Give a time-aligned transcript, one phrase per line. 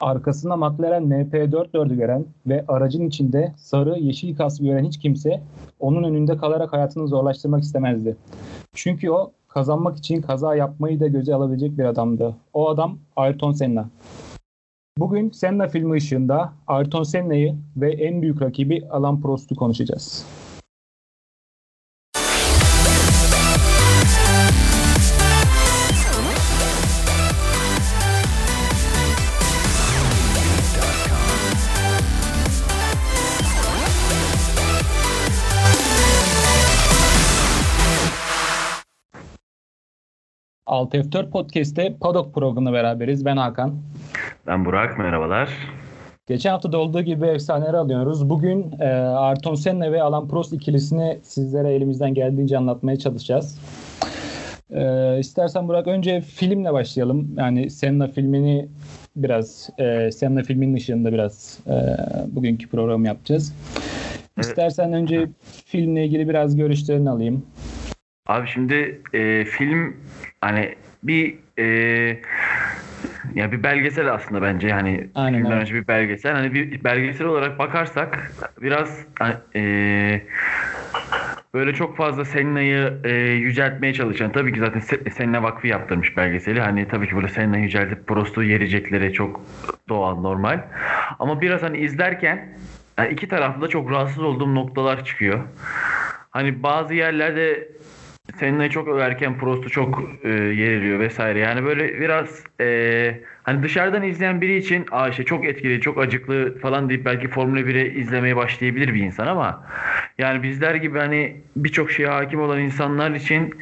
[0.00, 5.42] arkasında McLaren MP4 gören ve aracın içinde sarı yeşil kaskı gören hiç kimse
[5.80, 8.16] onun önünde kalarak hayatını zorlaştırmak istemezdi.
[8.74, 12.36] Çünkü o kazanmak için kaza yapmayı da göze alabilecek bir adamdı.
[12.52, 13.88] O adam Ayrton Senna.
[14.98, 20.26] Bugün Senna filmi ışığında Ayrton Senna'yı ve en büyük rakibi Alan Prost'u konuşacağız.
[40.66, 43.24] Alt F4 Podcast'te Paddock programına beraberiz.
[43.24, 43.74] Ben Hakan.
[44.46, 44.98] Ben Burak.
[44.98, 45.48] Merhabalar.
[46.26, 48.30] Geçen hafta da olduğu gibi efsaneleri alıyoruz.
[48.30, 53.60] Bugün e, Ayrton Senna ve Alan Prost ikilisini sizlere elimizden geldiğince anlatmaya çalışacağız.
[54.70, 57.34] E, istersen Burak önce filmle başlayalım.
[57.38, 58.68] Yani Senna filmini
[59.16, 61.96] biraz, e, Senna filminin ışığında biraz e,
[62.36, 63.54] bugünkü programı yapacağız.
[64.40, 65.28] İstersen önce
[65.66, 67.42] filmle ilgili biraz görüşlerini alayım.
[68.26, 69.96] Abi şimdi e, film
[70.40, 71.64] hani bir e,
[73.34, 76.32] ya bir belgesel aslında bence yani Aynen, filmden önce bir belgesel.
[76.32, 79.06] Hani bir belgesel olarak bakarsak biraz
[79.56, 80.22] e,
[81.54, 84.80] böyle çok fazla Senna'yı e, yüceltmeye çalışan tabii ki zaten
[85.10, 86.60] Senna Vakfı yaptırmış belgeseli.
[86.60, 89.40] Hani tabii ki burada Senna'yı yüceltip Prost'u yerecekleri çok
[89.88, 90.60] doğal normal.
[91.18, 92.48] Ama biraz hani izlerken
[92.98, 95.40] yani iki tarafta da çok rahatsız olduğum noktalar çıkıyor.
[96.30, 97.68] Hani bazı yerlerde
[98.32, 101.38] Senna'yı çok överken Prost'u çok e, yeriliyor vesaire.
[101.38, 106.58] Yani böyle biraz e, hani dışarıdan izleyen biri için Aa işte çok etkili, çok acıklı
[106.58, 109.62] falan deyip belki Formula 1'i izlemeye başlayabilir bir insan ama
[110.18, 113.54] yani bizler gibi hani birçok şeye hakim olan insanlar için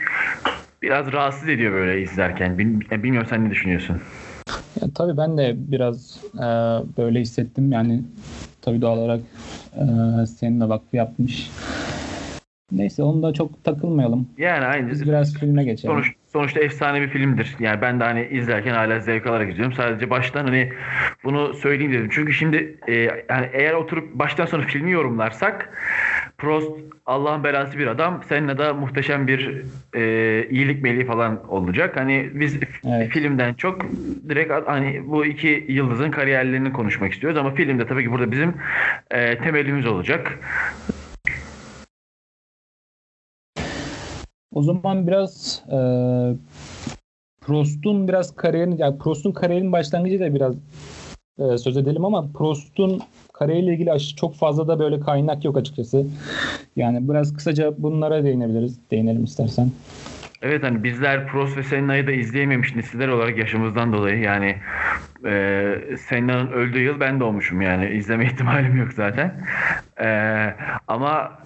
[0.82, 2.58] biraz rahatsız ediyor böyle izlerken.
[2.58, 3.96] Bilmiyorum sen ne düşünüyorsun?
[4.80, 6.46] Ya, tabii ben de biraz e,
[6.98, 7.72] böyle hissettim.
[7.72, 8.02] Yani
[8.62, 9.20] tabii doğal olarak
[9.74, 11.50] e, senin vakfı yapmış.
[12.72, 14.28] Neyse onu da çok takılmayalım.
[14.38, 14.90] Yani aynı.
[14.90, 15.94] Biz biraz filme geçelim.
[15.94, 17.56] Sonuç, sonuçta efsane bir filmdir.
[17.60, 19.74] Yani ben de hani izlerken hala zevk alarak izliyorum.
[19.74, 20.72] Sadece baştan hani
[21.24, 22.08] bunu söyleyeyim dedim.
[22.12, 22.94] Çünkü şimdi e,
[23.30, 25.68] yani eğer oturup baştan sona filmi yorumlarsak
[26.38, 26.70] Prost
[27.06, 28.22] Allah'ın belası bir adam.
[28.28, 29.62] Seninle de muhteşem bir
[29.94, 31.96] e, iyilik meleği falan olacak.
[31.96, 33.10] Hani biz evet.
[33.10, 33.86] filmden çok
[34.28, 38.54] direkt hani bu iki yıldızın kariyerlerini konuşmak istiyoruz ama filmde tabii ki burada bizim
[39.10, 40.38] e, temelimiz olacak.
[44.52, 45.78] O zaman biraz e,
[47.40, 50.54] Prost'un biraz kariyerini, yani Prost'un kariyerinin başlangıcı da biraz
[51.38, 53.00] e, söz edelim ama Prost'un
[53.32, 56.06] kariyeriyle ilgili çok fazla da böyle kaynak yok açıkçası.
[56.76, 58.78] Yani biraz kısaca bunlara değinebiliriz.
[58.90, 59.70] Değinelim istersen.
[60.42, 64.56] Evet hani bizler Prost ve Senna'yı da izleyememiş nesiller olarak yaşımızdan dolayı yani
[65.26, 69.34] e, Senna'nın öldüğü yıl ben doğmuşum yani izleme ihtimalim yok zaten.
[70.00, 70.08] E,
[70.88, 71.38] ama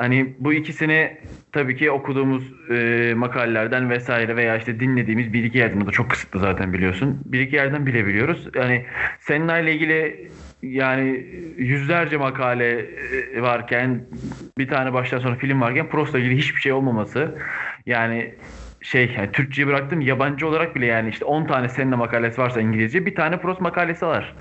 [0.00, 1.18] hani bu ikisini
[1.52, 6.40] tabii ki okuduğumuz e, makalelerden vesaire veya işte dinlediğimiz bir iki yerden da çok kısıtlı
[6.40, 7.22] zaten biliyorsun.
[7.24, 8.48] Bir iki yerden bilebiliyoruz.
[8.54, 8.86] Yani
[9.20, 10.30] Senna ile ilgili
[10.62, 12.86] yani yüzlerce makale
[13.42, 14.04] varken
[14.58, 17.38] bir tane baştan sonra film varken Prost'la ilgili hiçbir şey olmaması
[17.86, 18.34] yani
[18.82, 23.06] şey yani Türkçeyi bıraktım yabancı olarak bile yani işte 10 tane Senna makalesi varsa İngilizce
[23.06, 24.34] bir tane Prost makalesi var.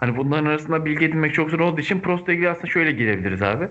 [0.00, 3.68] Hani bunların arasında bilgi edinmek çok zor olduğu için Prost'la ilgili aslında şöyle girebiliriz abi.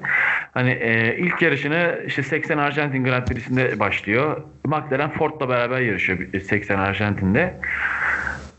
[0.54, 4.42] Hani e, ilk yarışını işte 80 Arjantin Grand Prix'sinde başlıyor.
[4.66, 7.60] McLaren Ford'la beraber yarışıyor 80 Arjantin'de.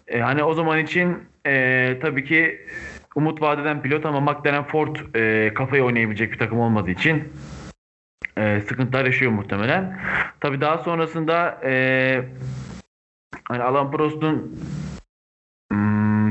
[0.08, 2.66] E, hani o zaman için e, tabii ki
[3.14, 7.32] umut vadeden pilot ama McLaren Ford e, kafayı oynayabilecek bir takım olmadığı için
[8.36, 10.00] e, sıkıntılar yaşıyor muhtemelen.
[10.40, 12.24] Tabii daha sonrasında e,
[13.48, 14.58] hani Alan Prost'un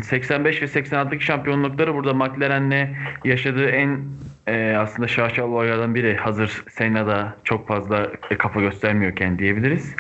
[0.03, 4.05] 85 ve 86'daki şampiyonlukları burada McLaren'le yaşadığı en
[4.47, 6.17] e, aslında şaşalı olaylardan biri.
[6.17, 9.95] Hazır Senna'da çok fazla e, kafa göstermiyorken diyebiliriz.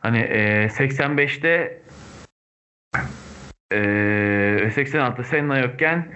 [0.00, 1.80] Hani e, 85'te
[3.72, 3.76] e,
[4.76, 6.08] 86'da Senna yokken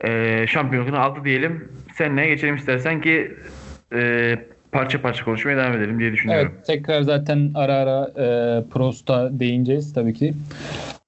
[0.00, 1.72] e, şampiyonluğunu aldı diyelim.
[1.94, 3.36] Senna'ya geçelim istersen ki
[3.92, 4.38] e,
[4.76, 6.52] parça parça konuşmaya devam edelim diye düşünüyorum.
[6.56, 10.34] Evet tekrar zaten ara ara e, Prost'a değineceğiz tabii ki.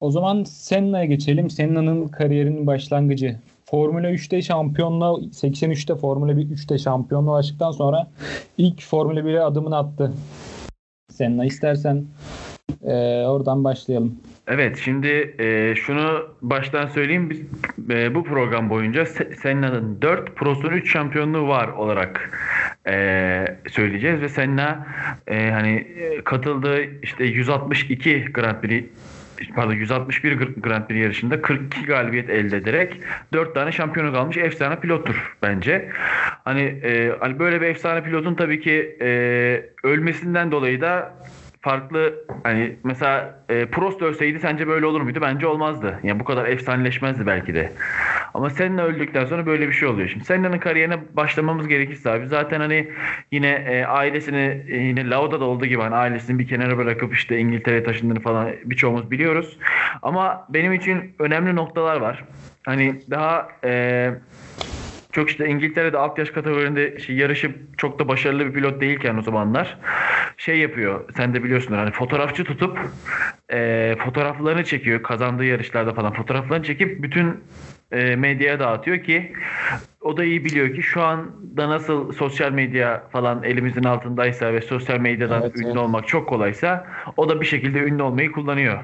[0.01, 1.51] O zaman Senna'ya geçelim.
[1.51, 3.37] Senna'nın kariyerinin başlangıcı.
[3.65, 8.11] Formula 3'te şampiyonluğa 83'te Formula 3'te şampiyonluğa ulaştıktan sonra
[8.59, 10.13] ilk Formula 1'e adımını attı.
[11.13, 12.05] Senna istersen
[12.85, 12.95] e,
[13.27, 14.19] oradan başlayalım.
[14.51, 17.41] Evet şimdi e, şunu baştan söyleyeyim biz
[17.91, 19.07] e, bu program boyunca
[19.43, 22.31] Senna'nın 4 Prost'un 3 şampiyonluğu var olarak
[22.87, 24.87] e, söyleyeceğiz ve Senna
[25.27, 25.87] e, hani
[26.25, 28.85] katıldığı işte 162 Grand Prix
[29.55, 33.01] pardon 161 Grand Prix yarışında 42 galibiyet elde ederek
[33.33, 35.89] 4 tane şampiyonu kalmış efsane pilottur bence.
[36.45, 39.09] Hani, e, hani böyle bir efsane pilotun tabii ki e,
[39.85, 41.15] ölmesinden dolayı da
[41.61, 45.19] farklı hani mesela e, Prost ölseydi sence böyle olur muydu?
[45.23, 46.01] Bence olmazdı.
[46.03, 47.73] Yani bu kadar efsaneleşmezdi belki de.
[48.35, 50.09] Ama Senna öldükten sonra böyle bir şey oluyor.
[50.09, 52.89] Şimdi Senna'nın kariyerine başlamamız gerekirse abi zaten hani
[53.33, 57.85] yine e, ailesini e, yine Lauda'da olduğu gibi hani ailesini bir kenara bırakıp işte İngiltere'ye
[57.85, 59.59] taşındığını falan birçoğumuz biliyoruz.
[60.03, 62.25] Ama benim için önemli noktalar var.
[62.63, 64.11] Hani daha e,
[65.19, 69.23] çok işte İngiltere'de alt yaş kategorilerinde şey, yarışıp çok da başarılı bir pilot değilken o
[69.23, 69.79] zamanlar
[70.37, 71.05] şey yapıyor.
[71.17, 72.79] Sen de biliyorsun hani fotoğrafçı tutup
[73.53, 77.45] e, fotoğraflarını çekiyor kazandığı yarışlarda falan fotoğraflarını çekip bütün
[77.93, 79.33] e, medyaya dağıtıyor ki
[80.01, 84.99] o da iyi biliyor ki şu anda nasıl sosyal medya falan elimizin altındaysa ve sosyal
[85.01, 85.77] medyadan evet, ünlü evet.
[85.77, 86.87] olmak çok kolaysa
[87.17, 88.79] o da bir şekilde ünlü olmayı kullanıyor.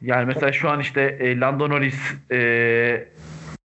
[0.00, 3.08] Yani mesela şu an işte e, Lando Norris e,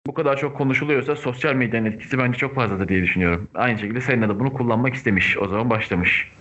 [0.08, 3.48] bu kadar çok konuşuluyorsa sosyal medyanın etkisi bence çok fazladır diye düşünüyorum.
[3.54, 5.38] Aynı şekilde Senna da bunu kullanmak istemiş.
[5.38, 6.32] O zaman başlamış.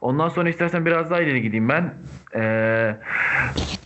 [0.00, 1.94] Ondan sonra istersen biraz daha ileri gideyim ben.
[2.34, 2.96] Ee,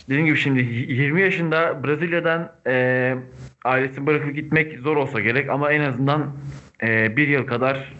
[0.09, 3.15] dediğim gibi şimdi 20 yaşında Brezilya'dan e,
[3.65, 6.33] ailesini bırakıp gitmek zor olsa gerek ama en azından
[6.83, 7.93] e, bir yıl kadar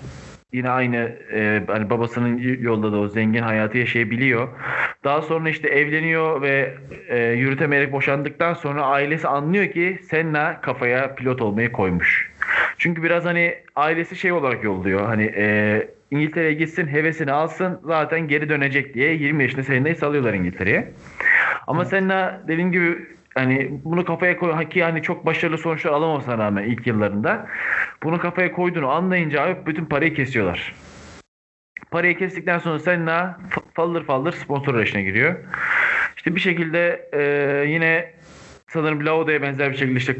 [0.54, 0.98] yine aynı
[1.34, 4.48] e, hani babasının yolda da o zengin hayatı yaşayabiliyor.
[5.04, 6.74] Daha sonra işte evleniyor ve
[7.10, 12.32] e, yürütemeyerek boşandıktan sonra ailesi anlıyor ki Senna kafaya pilot olmayı koymuş.
[12.78, 15.06] Çünkü biraz hani ailesi şey olarak yolluyor.
[15.06, 20.92] Hani e, İngiltere'ye gitsin hevesini alsın zaten geri dönecek diye 20 yaşında Senna'yı salıyorlar İngiltere'ye.
[21.68, 21.90] Ama evet.
[21.90, 22.98] Senna dediğim gibi
[23.34, 27.48] hani bunu kafaya koy ki hani çok başarılı sonuçlar alamamasına rağmen ilk yıllarında
[28.04, 30.74] bunu kafaya koyduğunu anlayınca abi bütün parayı kesiyorlar.
[31.92, 33.38] Parayı kestikten sonra Senna
[33.74, 35.36] faldır faldır sponsor arayışına giriyor.
[36.18, 37.22] İşte bir şekilde e,
[37.70, 38.14] yine
[38.70, 40.16] sanırım Lauda'ya benzer bir şekilde işte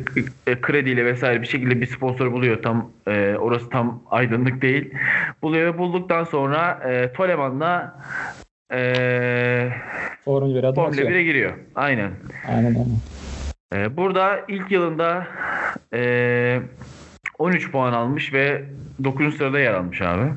[0.48, 2.64] e, krediyle vesaire bir şekilde bir sponsor buluyor.
[2.64, 4.94] Tam e, orası tam aydınlık değil.
[5.42, 8.00] Buluyor ve bulduktan sonra e, Toleman'la
[8.72, 9.70] e,
[10.26, 11.54] Formula 1'e Formula 1'e giriyor.
[11.76, 12.12] Aynen.
[12.48, 13.00] Aynen aynen.
[13.74, 15.28] E, burada ilk yılında
[15.94, 16.60] e,
[17.38, 18.64] 13 puan almış ve
[19.04, 19.38] 9.
[19.38, 20.32] sırada yer almış abi.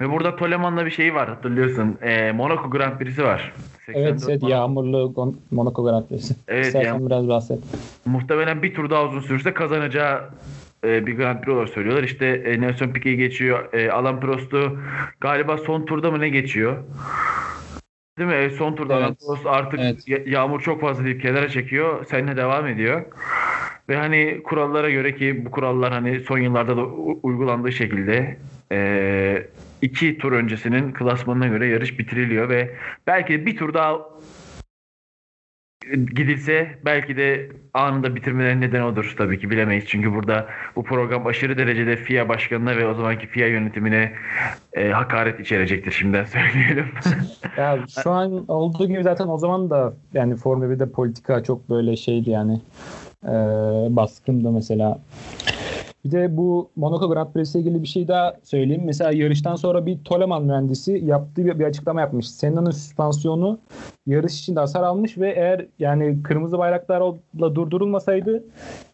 [0.00, 1.98] Ve burada Toleman'la bir şey var hatırlıyorsun.
[2.02, 3.52] E, Monaco Grand Prix'si var.
[3.94, 6.34] Evet, evet yağmurlu Monaco Grand Prix'si.
[6.48, 7.58] Evet, İstersen yani, biraz bahset.
[8.06, 10.30] Muhtemelen bir tur daha uzun sürürse kazanacağı
[10.84, 12.02] e, bir Grand Prix olarak söylüyorlar.
[12.02, 13.72] İşte e, Nelson Piquet geçiyor.
[13.72, 14.78] E, Alan Prost'u
[15.20, 16.76] galiba son turda mı ne geçiyor?
[18.18, 18.36] Değil mi?
[18.36, 19.04] E, son turda evet.
[19.04, 20.28] Alan Prost artık evet.
[20.28, 22.06] yağmur çok fazla deyip kenara çekiyor.
[22.10, 23.04] Seninle devam ediyor.
[23.88, 26.84] Ve hani kurallara göre ki bu kurallar hani son yıllarda da
[27.22, 28.36] uygulandığı şekilde
[28.72, 29.46] e,
[29.82, 32.74] iki tur öncesinin klasmanına göre yarış bitiriliyor ve
[33.06, 33.98] belki bir tur daha
[35.90, 39.84] gidilse belki de anında bitirmelerinin neden odur tabii ki bilemeyiz.
[39.86, 40.46] Çünkü burada
[40.76, 44.12] bu program aşırı derecede FIA başkanına ve o zamanki FIA yönetimine
[44.72, 46.86] e, hakaret içerecektir şimdiden söyleyelim.
[47.56, 51.96] ya şu an olduğu gibi zaten o zaman da yani Formula 1'de politika çok böyle
[51.96, 52.60] şeydi yani
[53.24, 53.32] e,
[53.96, 54.98] baskındı mesela.
[56.04, 58.82] Bir de bu Monaco Grand Prix'le ilgili bir şey daha söyleyeyim.
[58.84, 62.30] Mesela yarıştan sonra bir Toleman mühendisi yaptığı bir, bir açıklama yapmış.
[62.30, 63.58] Senna'nın süspansiyonu
[64.06, 68.44] yarış içinde hasar almış ve eğer yani kırmızı bayraklarla durdurulmasaydı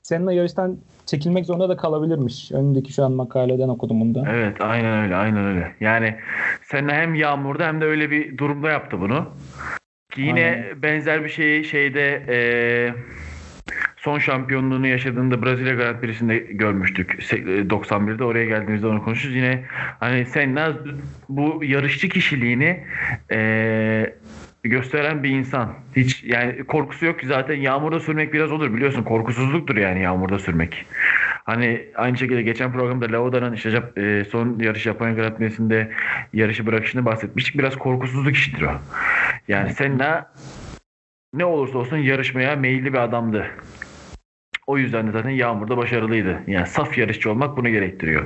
[0.03, 2.53] Senna yarıştan çekilmek zorunda da kalabilirmiş.
[2.53, 4.25] Önündeki şu an makaleden okudum bunu da.
[4.31, 5.73] Evet aynen öyle aynen öyle.
[5.81, 6.15] Yani
[6.63, 9.27] Senna hem yağmurda hem de öyle bir durumda yaptı bunu.
[10.13, 10.83] Ki yine aynen.
[10.83, 12.95] benzer bir şeyi şeyde eee
[14.07, 17.11] son şampiyonluğunu yaşadığında Brezilya Grand Prix'sinde görmüştük.
[17.11, 19.35] 91'de e, oraya geldiğimizde onu konuşuruz.
[19.35, 19.65] Yine
[20.01, 20.75] hani Senna
[21.29, 22.85] bu yarışçı kişiliğini
[23.33, 24.15] e,
[24.65, 25.75] gösteren bir insan.
[25.97, 29.03] Hiç yani korkusu yok ki zaten yağmurda sürmek biraz olur biliyorsun.
[29.03, 30.87] Korkusuzluktur yani yağmurda sürmek.
[31.45, 35.93] Hani aynı şekilde geçen programda Lauda'nın işte e, son yarış Japonya Grand Prix'sinde
[36.33, 37.59] yarışı bırakışını bahsetmiştik.
[37.59, 38.73] Biraz korkusuzluk işidir o.
[39.49, 40.31] Yani Senna
[41.35, 43.47] ne olursa olsun yarışmaya meyilli bir adamdı.
[44.67, 46.41] O yüzden de zaten Yağmur'da başarılıydı.
[46.47, 48.25] Yani saf yarışçı olmak bunu gerektiriyor.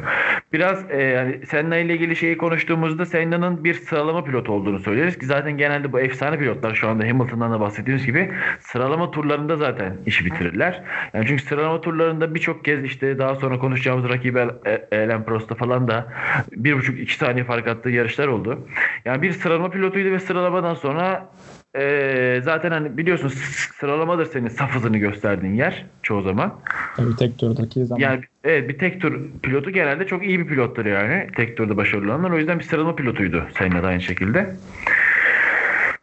[0.53, 5.27] Biraz e, yani Senna ile ilgili şeyi konuştuğumuzda Senna'nın bir sıralama pilot olduğunu söyleriz ki
[5.27, 10.25] zaten genelde bu efsane pilotlar şu anda Hamilton'dan da bahsettiğimiz gibi sıralama turlarında zaten işi
[10.25, 10.83] bitirirler.
[11.15, 14.39] Yani çünkü sıralama turlarında birçok kez işte daha sonra konuşacağımız rakibi
[14.93, 16.13] Ellen Prost'a falan da
[16.53, 18.69] bir buçuk iki saniye fark attığı yarışlar oldu.
[19.05, 21.29] Yani bir sıralama pilotuydu ve sıralamadan sonra
[21.79, 23.29] e, zaten hani biliyorsun
[23.75, 26.61] sıralamadır senin saf hızını gösterdiğin yer çoğu zaman.
[26.97, 28.01] Tabii tek turdaki zaman.
[28.01, 31.29] Yani evet bir tek tur pilotu genelde çok iyi bir pilottur yani.
[31.37, 32.31] Tek turda başarılı olanlar.
[32.31, 34.57] O yüzden bir sıralama pilotuydu Senna da aynı şekilde.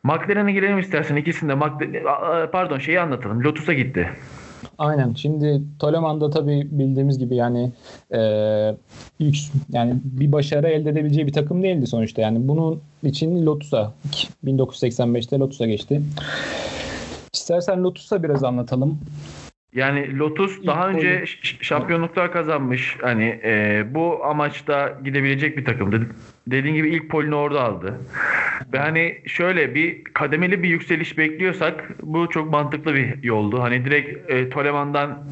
[0.04, 1.56] McLaren'e girelim istersen ikisinde.
[1.56, 3.44] McLaren, pardon şeyi anlatalım.
[3.44, 4.10] Lotus'a gitti.
[4.78, 5.14] Aynen.
[5.14, 7.72] Şimdi Toleman'da tabii bildiğimiz gibi yani
[8.12, 8.20] e,
[9.70, 12.22] yani bir başarı elde edebileceği bir takım değildi sonuçta.
[12.22, 13.94] Yani bunun için Lotus'a
[14.46, 16.02] 1985'te Lotus'a geçti.
[17.34, 19.00] İstersen Lotus'a biraz anlatalım.
[19.74, 21.26] Yani Lotus İlk daha önce oyun.
[21.62, 22.98] şampiyonluklar kazanmış.
[23.02, 26.02] Hani e, bu amaçta gidebilecek bir takımdı.
[26.48, 27.98] Dediğin gibi ilk polini orada aldı.
[28.74, 33.62] Ve hani şöyle bir kademeli bir yükseliş bekliyorsak bu çok mantıklı bir yoldu.
[33.62, 35.24] Hani direkt e, Toleman'dan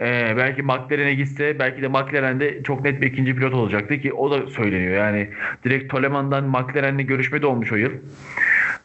[0.00, 4.30] e, belki McLaren'e gitse belki de McLaren'de çok net bir ikinci pilot olacaktı ki o
[4.30, 4.92] da söyleniyor.
[4.92, 5.28] Yani
[5.64, 7.92] direkt Toleman'dan McLaren'le görüşme de olmuş o yıl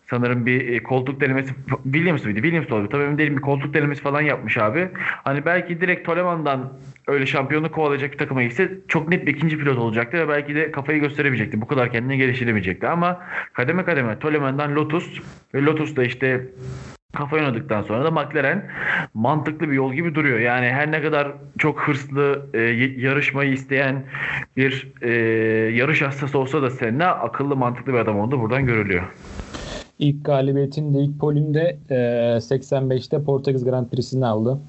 [0.10, 2.42] sanırım bir e, koltuk denemesi Williams mıydı?
[2.42, 2.90] Williams oldu.
[2.92, 4.90] Tabii emin değilim bir koltuk denemesi falan yapmış abi.
[5.24, 6.74] Hani belki direkt Toleman'dan
[7.08, 10.72] öyle şampiyonluk kovalayacak bir takıma gitse çok net bir ikinci pilot olacaktı ve belki de
[10.72, 11.62] kafayı gösteremeyecekti.
[11.62, 13.22] Bu kadar kendine geliştiremeyecekti ama
[13.54, 15.20] kademe kademe Toleman'dan Lotus
[15.54, 16.46] ve Lotus da işte
[17.14, 18.72] kafa oynadıktan sonra da McLaren
[19.14, 20.40] mantıklı bir yol gibi duruyor.
[20.40, 22.60] Yani her ne kadar çok hırslı e,
[22.98, 24.04] yarışmayı isteyen
[24.58, 25.12] bir e,
[25.76, 28.42] yarış hastası olsa da Senna akıllı mantıklı bir adam oldu.
[28.42, 29.04] Buradan görülüyor.
[30.00, 31.96] İlk galibiyetini de ilk polünde e,
[32.38, 34.60] 85'te Portekiz Grand Prix'sini aldı.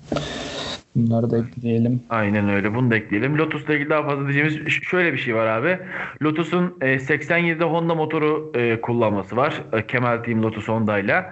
[0.96, 2.02] Bunları da ekleyelim.
[2.10, 2.74] Aynen öyle.
[2.74, 3.38] Bunu da ekleyelim.
[3.38, 5.78] Lotus'la ilgili daha fazla diyeceğimiz şöyle bir şey var abi.
[6.22, 9.62] Lotus'un e, 87'de Honda motoru e, kullanması var.
[9.72, 11.24] E, Kemal Team Lotus Honda ile.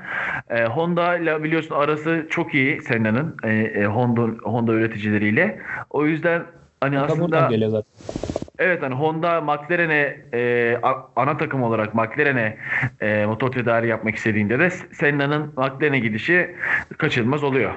[0.50, 5.58] E, Honda ile biliyorsun arası çok iyi Senna'nın e, e, Honda Honda üreticileriyle.
[5.90, 6.42] O yüzden
[6.80, 8.37] hani Honda aslında geliyor zaten.
[8.58, 10.76] Evet hani Honda McLaren'e e,
[11.16, 12.56] ana takım olarak McLaren'e
[13.00, 16.54] e, motor tedariği yapmak istediğinde de Senna'nın McLaren'e gidişi
[16.98, 17.74] kaçınılmaz oluyor.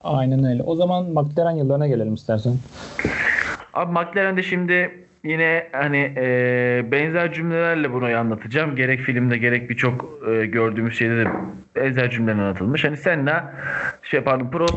[0.00, 0.62] Aynen öyle.
[0.62, 2.52] O zaman McLaren yıllarına gelelim istersen.
[3.74, 4.90] Abi McLaren'de şimdi
[5.24, 8.76] yine hani e, benzer cümlelerle bunu anlatacağım.
[8.76, 11.24] Gerek filmde gerek birçok e, gördüğümüz şeyde de
[11.76, 12.84] benzer cümleler anlatılmış.
[12.84, 13.54] Hani Senna
[14.02, 14.76] şey pardon Prost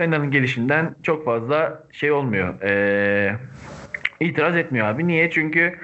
[0.00, 2.60] Senna'nın gelişinden çok fazla şey olmuyor.
[2.62, 3.36] Eee
[4.22, 5.06] İtiraz etmiyor abi.
[5.06, 5.30] Niye?
[5.30, 5.74] Çünkü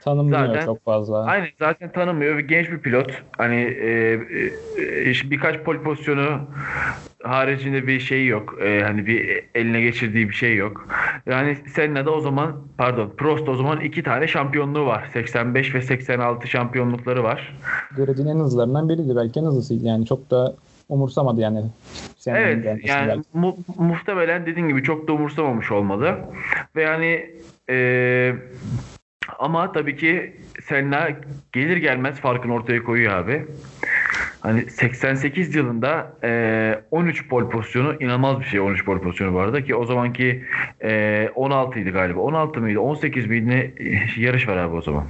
[0.00, 1.24] tanımıyor zaten, çok fazla.
[1.24, 3.22] Aynen zaten tanımıyor ve genç bir pilot.
[3.38, 6.40] Hani e, e, birkaç pol pozisyonu
[7.22, 8.54] haricinde bir şey yok.
[8.62, 10.88] E, hani bir eline geçirdiği bir şey yok.
[11.26, 15.10] Yani Senna da o zaman pardon Prost o zaman iki tane şampiyonluğu var.
[15.12, 17.56] 85 ve 86 şampiyonlukları var.
[17.96, 19.16] Grad'in en hızlarından biriydi.
[19.16, 19.84] Belki en hızlısıydı.
[19.84, 20.54] Yani çok da
[20.88, 21.62] umursamadı yani.
[22.26, 26.18] evet yani mu- muhtemelen dediğin gibi çok da umursamamış olmalı.
[26.76, 27.30] Ve yani
[27.70, 28.34] ee,
[29.38, 31.08] ama tabii ki Senna
[31.52, 33.46] gelir gelmez farkını ortaya koyuyor abi.
[34.40, 39.64] Hani 88 yılında e, 13 pol pozisyonu inanılmaz bir şey 13 pol pozisyonu bu arada
[39.64, 40.44] ki o zamanki
[40.82, 42.20] e, 16 idi galiba.
[42.20, 43.70] 16 mıydı 18 miydi ne
[44.16, 45.06] yarış var abi o zaman.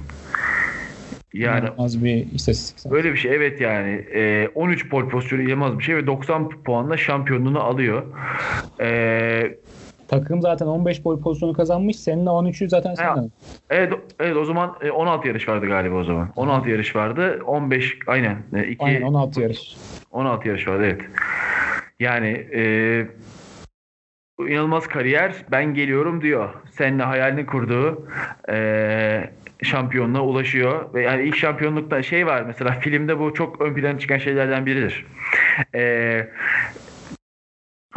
[1.33, 2.91] Yani az bir istatistik.
[2.91, 4.05] Böyle bir şey evet yani.
[4.13, 8.03] E, 13 pol pozisyonu inanılmaz bir şey ve 90 puanla şampiyonluğunu alıyor.
[8.81, 9.57] E,
[10.07, 11.99] Takım zaten 15 boy pozisyonu kazanmış.
[11.99, 13.31] Seninle 13'ü zaten sen
[13.69, 16.29] Evet, evet o zaman 16 e, yarış vardı galiba o zaman.
[16.35, 17.41] 16 yarış vardı.
[17.45, 18.37] 15 aynen.
[18.69, 19.75] 2, aynen 16 yarış.
[20.11, 21.01] 16 yarış vardı evet.
[21.99, 23.05] Yani e,
[24.39, 25.35] inanılmaz kariyer.
[25.51, 26.49] Ben geliyorum diyor.
[26.71, 28.07] Seninle hayalini kurduğu
[28.49, 29.29] e,
[29.63, 30.93] şampiyonluğa ulaşıyor.
[30.93, 35.05] Ve yani ilk şampiyonlukta şey var mesela filmde bu çok ön plana çıkan şeylerden biridir.
[35.73, 36.29] Eee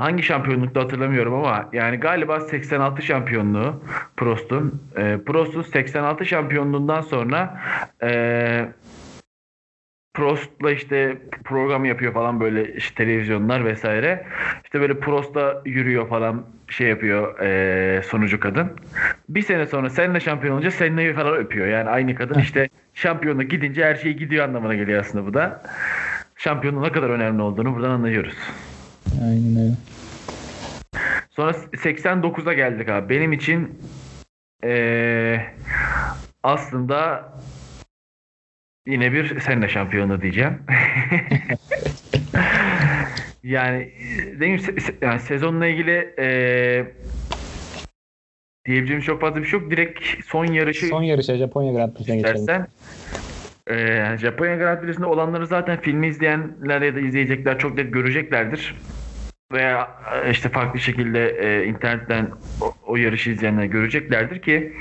[0.00, 3.82] hangi şampiyonlukta hatırlamıyorum ama yani galiba 86 şampiyonluğu
[4.16, 4.82] Prost'un.
[4.96, 7.60] E, Prost'un 86 şampiyonluğundan sonra
[8.02, 8.68] e,
[10.14, 14.26] Prost'la işte program yapıyor falan böyle işte televizyonlar vesaire.
[14.64, 18.72] İşte böyle Prost'la yürüyor falan şey yapıyor e, sonucu kadın.
[19.28, 21.66] Bir sene sonra seninle şampiyon olunca seninle falan öpüyor.
[21.66, 25.62] Yani aynı kadın işte şampiyonluk gidince her şey gidiyor anlamına geliyor aslında bu da.
[26.36, 28.36] Şampiyonluğun ne kadar önemli olduğunu buradan anlıyoruz.
[29.24, 29.74] Aynen öyle.
[31.30, 33.08] Sonra 89'a geldik abi.
[33.08, 33.78] Benim için
[34.64, 35.40] ee,
[36.42, 37.32] aslında
[38.86, 40.62] yine bir senle şampiyonu diyeceğim.
[43.42, 43.92] yani
[44.40, 44.60] benim
[45.02, 46.86] yani sezonla ilgili ee,
[48.66, 49.70] diyebileceğim çok fazla bir şey yok.
[49.70, 52.66] Direkt son yarışı son yarışa Japonya Grand Prix'ne geçelim.
[53.70, 58.74] Ee, Japonya Grand Prix'sinde olanları zaten filmi izleyenler ya da izleyecekler çok net göreceklerdir
[59.52, 59.90] veya
[60.24, 62.30] e, işte farklı şekilde e, internetten
[62.60, 64.76] o, o yarışı izleyenler göreceklerdir ki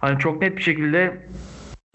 [0.00, 1.16] hani çok net bir şekilde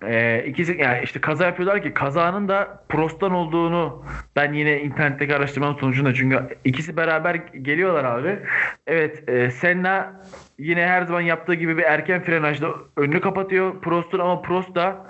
[0.04, 4.06] e, ikisi yani işte kaza yapıyorlar ki kazanın da Prost'tan olduğunu
[4.36, 8.40] ben yine internetteki araştırmanın sonucunda çünkü ikisi beraber geliyorlar abi.
[8.88, 10.22] Evet e, Senna
[10.60, 12.68] yine her zaman yaptığı gibi bir erken frenajda
[12.98, 15.08] önünü kapatıyor Prost'un ama Prost da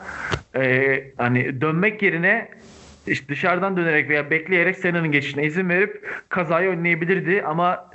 [0.55, 2.49] e, hani dönmek yerine
[3.07, 7.91] işte dışarıdan dönerek veya bekleyerek Senna'nın geçişine izin verip kazayı önleyebilirdi ama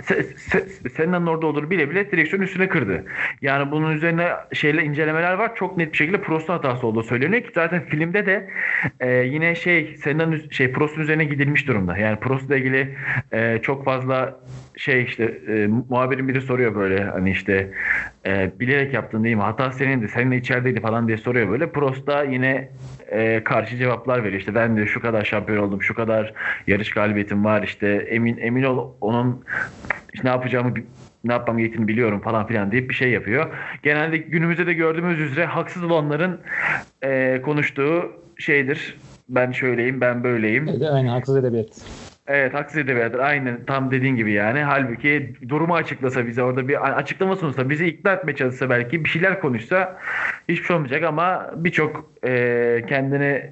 [0.97, 3.05] Senna'nın orada olduğunu bile bile direksiyon üstüne kırdı.
[3.43, 5.57] Yani bunun üzerine şeyle incelemeler var.
[5.57, 8.51] Çok net bir şekilde Prost'un hatası olduğu söyleniyor ki zaten filmde de
[9.01, 11.97] e, yine şey Senna'nın şey Prost'un üzerine gidilmiş durumda.
[11.97, 12.97] Yani Prost'la ilgili
[13.33, 14.41] e, çok fazla
[14.77, 17.71] şey işte e, muhabirin biri soruyor böyle hani işte
[18.27, 19.43] e, bilerek yaptın değil mi?
[19.43, 20.09] Hata senindi.
[20.09, 21.71] Seninle içerideydi falan diye soruyor böyle.
[21.71, 22.71] Prost da yine
[23.11, 24.41] e, karşı cevaplar veriyor.
[24.41, 25.83] İşte ben de şu kadar şampiyon oldum.
[25.83, 26.35] Şu kadar
[26.67, 27.63] yarış galibiyetim var.
[27.63, 29.45] İşte emin emin ol onun
[30.15, 30.75] işte ne yapacağımı
[31.25, 33.47] ne yapmam gerektiğini biliyorum falan filan deyip bir şey yapıyor.
[33.83, 36.41] Genelde günümüzde de gördüğümüz üzere haksız olanların
[37.03, 38.97] e, konuştuğu şeydir.
[39.29, 40.69] Ben şöyleyim, ben böyleyim.
[40.69, 41.69] Evet, aynen haksız edebiyat.
[42.27, 43.19] Evet haksız edebilir.
[43.19, 44.61] Aynen tam dediğin gibi yani.
[44.61, 49.41] Halbuki durumu açıklasa bize orada bir açıklama sunsa bizi ikna etmeye çalışsa belki bir şeyler
[49.41, 49.99] konuşsa
[50.49, 53.51] hiçbir şey olmayacak ama birçok e, kendini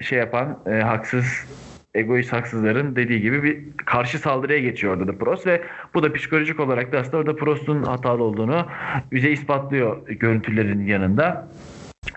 [0.00, 1.46] şey yapan e, haksız
[1.94, 5.62] egoist haksızların dediği gibi bir karşı saldırıya geçiyor orada da Prost ve
[5.94, 8.66] bu da psikolojik olarak da aslında orada Prost'un hatalı olduğunu
[9.12, 11.48] bize ispatlıyor görüntülerin yanında.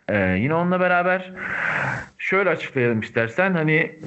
[0.10, 1.32] Ee, yine onunla beraber
[2.18, 4.00] şöyle açıklayalım istersen hani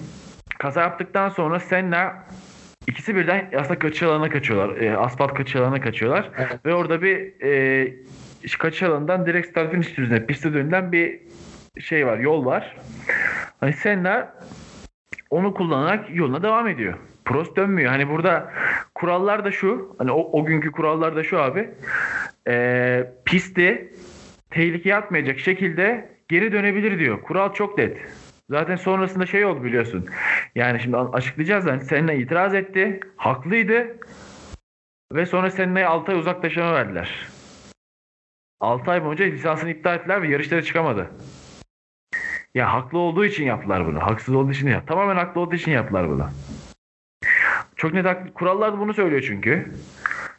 [0.58, 2.24] kaza yaptıktan sonra Senna
[2.86, 4.76] ikisi birden aslında kaçış alanına kaçıyorlar.
[4.76, 6.30] E, asfalt kaçış alanına kaçıyorlar.
[6.38, 6.66] Evet.
[6.66, 7.94] Ve orada bir e,
[8.58, 11.20] kaçış alanından direkt startın üstüne piste dönülen bir
[11.80, 12.76] şey var, yol var.
[13.60, 14.34] Hani Senna
[15.30, 16.94] onu kullanarak yoluna devam ediyor.
[17.24, 17.90] Prost dönmüyor.
[17.90, 18.52] Hani burada
[18.94, 19.96] kurallar da şu.
[19.98, 21.70] Hani o, o günkü kurallar da şu abi.
[22.48, 23.92] E, pisti
[24.50, 27.22] tehlikeye atmayacak şekilde geri dönebilir diyor.
[27.22, 27.98] Kural çok net.
[28.50, 30.06] Zaten sonrasında şey oldu biliyorsun.
[30.58, 31.66] Yani şimdi açıklayacağız.
[31.66, 33.00] Yani Senna itiraz etti.
[33.16, 33.96] Haklıydı.
[35.12, 37.28] Ve sonra Senna'yı 6 ay uzaklaşma verdiler.
[38.60, 41.10] 6 ay boyunca lisansını iptal ettiler ve yarışlara çıkamadı.
[42.54, 44.00] Ya haklı olduğu için yaptılar bunu.
[44.00, 44.86] Haksız olduğu için yap.
[44.86, 46.26] Tamamen haklı olduğu için yaptılar bunu.
[47.76, 48.34] Çok net haklı.
[48.34, 49.72] Kurallar da bunu söylüyor çünkü.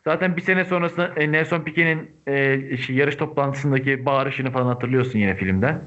[0.03, 5.35] Zaten bir sene sonrasında e, Nelson Piquet'in e, şey, yarış toplantısındaki bağırışını falan hatırlıyorsun yine
[5.35, 5.81] filmden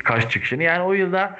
[0.00, 0.62] karşı çıkışını.
[0.62, 1.38] Yani o yılda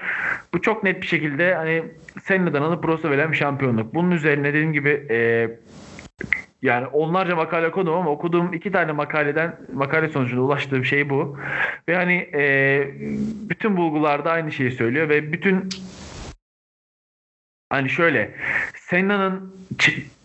[0.54, 1.84] bu çok net bir şekilde hani
[2.22, 3.94] Senna'dan alıp Prost'a verilen bir şampiyonluk.
[3.94, 5.48] Bunun üzerine dediğim gibi e,
[6.62, 11.38] yani onlarca makale okudum ama okuduğum iki tane makaleden makale sonucunda ulaştığım şey bu.
[11.88, 12.84] Ve hani e,
[13.48, 15.68] bütün bulgularda aynı şeyi söylüyor ve bütün
[17.70, 18.34] hani şöyle
[18.74, 19.54] Senna'nın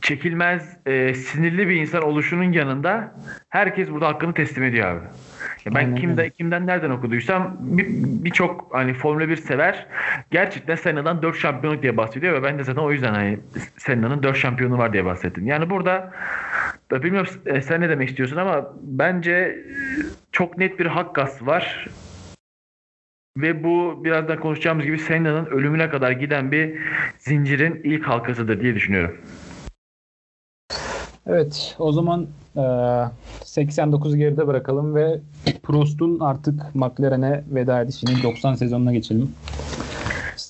[0.02, 3.16] çekilmez e, sinirli bir insan oluşunun yanında
[3.50, 5.06] herkes burada hakkını teslim ediyor abi.
[5.66, 5.96] Ya ben Aynen.
[5.96, 9.88] kimde kimden nereden okuduysam birçok bir hani Formula 1 sever
[10.32, 13.40] gerçekten Senna'dan 4 şampiyonluk diye bahsediyor ve ben de zaten o yüzden hani
[13.78, 15.48] Senna'nın 4 şampiyonu var diye bahsettim.
[15.48, 16.14] Yani burada
[16.92, 19.66] bilmiyorum e, sen ne demek istiyorsun ama bence
[20.32, 21.88] çok net bir hak gası var.
[23.38, 26.80] Ve bu birazdan konuşacağımız gibi Senna'nın ölümüne kadar giden bir
[27.18, 29.18] zincirin ilk halkasıdır diye düşünüyorum.
[31.28, 32.64] Evet o zaman e,
[33.44, 35.20] 89 geride bırakalım ve
[35.64, 39.32] Prost'un artık McLaren'e veda edişinin 90 sezonuna geçelim.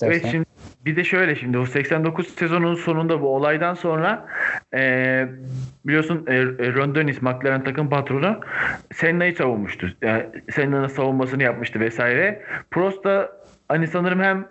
[0.01, 0.45] Evet şimdi
[0.85, 4.25] bir de şöyle şimdi o 89 sezonun sonunda bu olaydan sonra
[4.73, 5.27] e,
[5.85, 6.43] biliyorsun e,
[6.73, 8.39] Ron Dennis McLaren takım patronu
[8.93, 9.87] Senna'yı savunmuştu.
[10.01, 12.41] Yani Senna'nın savunmasını yapmıştı vesaire.
[12.71, 13.31] Prost da
[13.67, 14.45] hani sanırım hem e,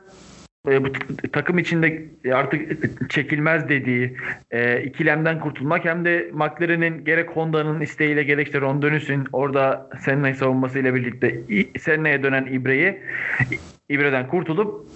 [0.67, 0.93] bu
[1.33, 2.71] takım içinde artık
[3.11, 4.17] çekilmez dediği
[4.51, 10.35] e, ikilemden kurtulmak hem de McLaren'in gerek Honda'nın isteğiyle gerek işte Ron Dennis'in orada Senna'yı
[10.35, 11.41] savunmasıyla birlikte
[11.79, 13.01] Senna'ya dönen İbre'yi
[13.89, 14.87] İbre'den kurtulup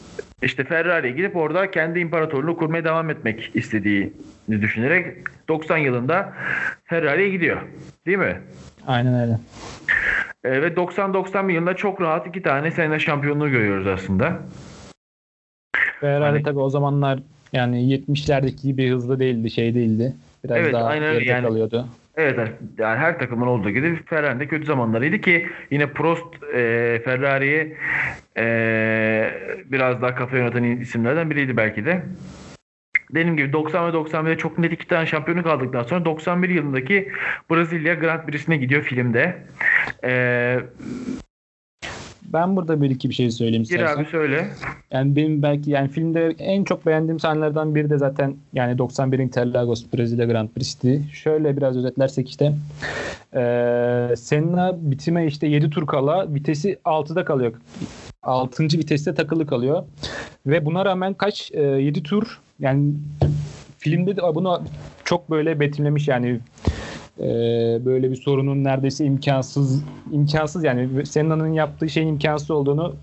[0.43, 5.17] işte Ferrari'ye gidip orada kendi imparatorluğunu kurmaya devam etmek istediğini düşünerek
[5.49, 6.33] 90 yılında
[6.85, 7.63] Ferrari'ye gidiyor.
[8.07, 8.41] Değil mi?
[8.87, 9.39] Aynen öyle.
[10.45, 14.39] E, ve 90-91 yılında çok rahat iki tane sene şampiyonluğu görüyoruz aslında.
[16.01, 17.19] Ferrari hani, tabii o zamanlar
[17.53, 20.15] yani 70'lerdeki gibi hızlı değildi, şey değildi.
[20.45, 21.87] Biraz evet, daha aynen geride yani, kalıyordu.
[22.17, 22.39] Evet
[22.79, 27.77] yani her takımın olduğu gibi Ferrari'de kötü zamanlarıydı ki yine Prost e, Ferrari'yi
[28.37, 28.45] e,
[29.65, 32.03] biraz daha kafa yöneten isimlerden biriydi belki de.
[33.15, 37.09] Dediğim gibi 90 ve 91'de çok net iki tane şampiyonluk aldıktan sonra 91 yılındaki
[37.51, 39.37] Brezilya Grand Prix'sine gidiyor filmde.
[40.05, 40.61] Ee,
[42.33, 43.97] ben burada bir iki bir şey söyleyeyim Gir istersen.
[43.97, 44.51] abi söyle.
[44.91, 49.85] Yani benim belki yani filmde en çok beğendiğim sahnelerden biri de zaten yani 91 Interlagos
[49.95, 51.03] Brezilya Grand Prix'ti.
[51.13, 52.53] Şöyle biraz özetlersek işte
[53.35, 53.43] e,
[54.17, 57.53] Senna bitime işte 7 tur kala vitesi 6'da kalıyor.
[58.23, 58.63] 6.
[58.63, 59.83] viteste takılı kalıyor.
[60.47, 61.51] Ve buna rağmen kaç?
[61.55, 62.93] E, 7 tur yani
[63.79, 64.63] filmde de bunu
[65.05, 66.41] çok böyle betimlemiş yani
[67.19, 67.25] e,
[67.85, 72.97] böyle bir sorunun neredeyse imkansız imkansız yani Senna'nın yaptığı şeyin imkansız olduğunu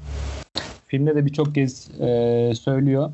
[0.87, 3.11] Filmde de birçok kez e, söylüyor.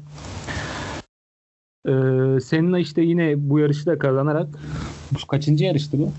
[1.88, 1.92] E,
[2.40, 4.48] Senna işte yine bu yarışı da kazanarak
[5.12, 6.12] bu kaçıncı yarıştı bu?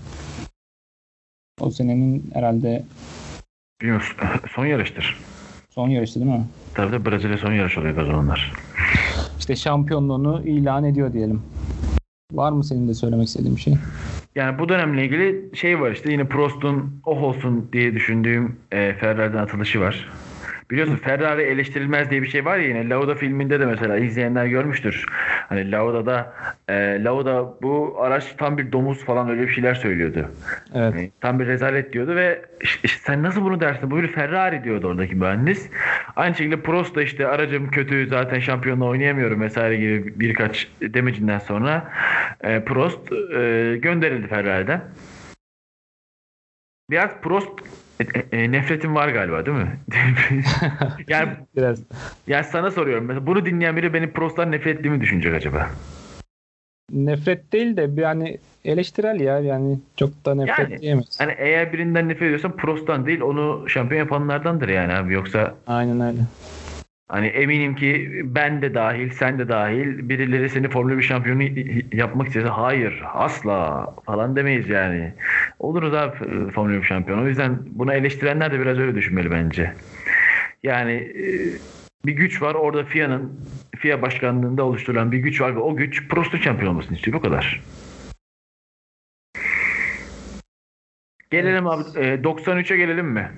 [1.60, 2.84] O senenin herhalde
[3.80, 4.06] Bilmiyorum.
[4.54, 5.18] Son yarıştır.
[5.70, 6.46] son yarışı değil mi?
[6.74, 8.52] Tabii de Brezilya son yarış oluyor o zamanlar.
[9.38, 11.42] İşte şampiyonluğunu ilan ediyor diyelim.
[12.32, 13.74] Var mı senin de söylemek istediğin bir şey?
[14.34, 19.38] Yani bu dönemle ilgili şey var işte yine Prost'un oh olsun diye düşündüğüm e, Ferrari'den
[19.38, 20.08] atılışı var.
[20.74, 25.04] Biliyorsun Ferrari eleştirilmez diye bir şey var ya yine Lauda filminde de mesela izleyenler görmüştür.
[25.48, 26.32] Hani Lauda'da
[26.68, 30.30] e, Lauda bu araç tam bir domuz falan öyle bir şeyler söylüyordu.
[30.74, 30.94] Evet.
[30.94, 33.90] Yani tam bir rezalet diyordu ve işte, sen nasıl bunu dersin?
[33.90, 35.70] Bu bir Ferrari diyordu oradaki mühendis.
[36.16, 41.92] Aynı şekilde Prost da işte aracım kötü zaten şampiyonla oynayamıyorum vesaire gibi birkaç demecinden sonra
[42.40, 44.80] e, Prost e, gönderildi Ferrari'den.
[46.90, 47.50] Biraz Prost
[48.00, 49.78] e, e, nefretim var galiba değil mi?
[51.08, 51.78] yani Biraz.
[52.26, 53.04] yani sana soruyorum.
[53.04, 55.70] Mesela bunu dinleyen biri benim Prost'tan nefret ettiğimi düşünecek acaba?
[56.92, 61.20] Nefret değil de bir hani eleştirel ya yani çok da nefret Yani, diyemeyiz.
[61.20, 65.12] Hani eğer birinden nefret ediyorsan Prost'tan değil onu şampiyon yapanlardandır yani abi.
[65.12, 66.20] Yoksa Aynen öyle.
[67.08, 71.42] Hani eminim ki ben de dahil, sen de dahil birileri seni Formula 1 şampiyonu
[71.92, 75.14] yapmak istese hayır asla falan demeyiz yani.
[75.58, 77.22] Oluruz abi e, Formula 1 şampiyonu.
[77.22, 79.72] O yüzden bunu eleştirenler de biraz öyle düşünmeli bence.
[80.62, 81.24] Yani e,
[82.06, 83.40] bir güç var orada FIA'nın
[83.78, 87.16] FIA başkanlığında oluşturulan bir güç var ve o güç Prost'un şampiyon olmasını istiyor.
[87.16, 87.60] Bu kadar.
[91.30, 91.82] Gelelim abi.
[91.96, 93.30] e, 93'e gelelim mi?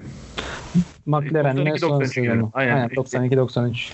[1.06, 2.50] McLaren'le 92-93 son sezonu.
[2.54, 2.74] Aynen.
[2.74, 3.92] Aynen 92-93.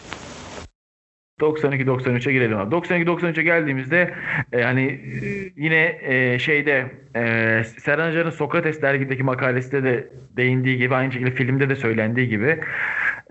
[1.42, 2.74] 92-93'e gelelim abi.
[2.74, 4.14] 92-93'e geldiğimizde
[4.52, 10.94] e, yani e, yine e, şeyde e, Serhan Acar'ın Sokrates dergideki makalesinde de değindiği gibi
[10.94, 12.60] aynı şekilde filmde de söylendiği gibi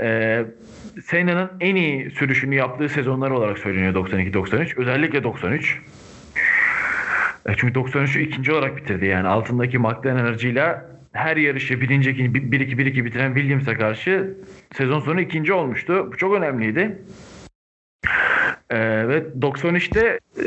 [0.02, 0.42] e,
[1.04, 4.78] Senna'nın en iyi sürüşünü yaptığı sezonlar olarak söyleniyor 92-93.
[4.78, 5.82] Özellikle 93.
[7.46, 13.06] E, çünkü 93'ü ikinci olarak bitirdi yani altındaki McLaren aracıyla her yarışı birinci, ikinci, 1-2-1-2
[13.06, 14.38] bitiren Williams'a karşı
[14.74, 16.10] sezon sonu ikinci olmuştu.
[16.12, 17.02] Bu çok önemliydi.
[18.70, 20.44] Ee, ve 93'te e,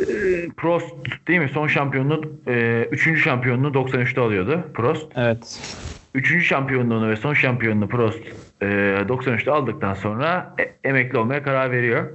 [0.56, 0.94] Prost
[1.28, 1.48] değil mi?
[1.48, 5.12] Son şampiyonluğu, e, üçüncü şampiyonluğu 93'te alıyordu Prost.
[5.16, 5.60] Evet.
[6.14, 8.22] Üçüncü şampiyonluğunu ve son şampiyonluğu Prost
[8.64, 12.10] e, 93'te aldıktan sonra e, emekli olmaya karar veriyor.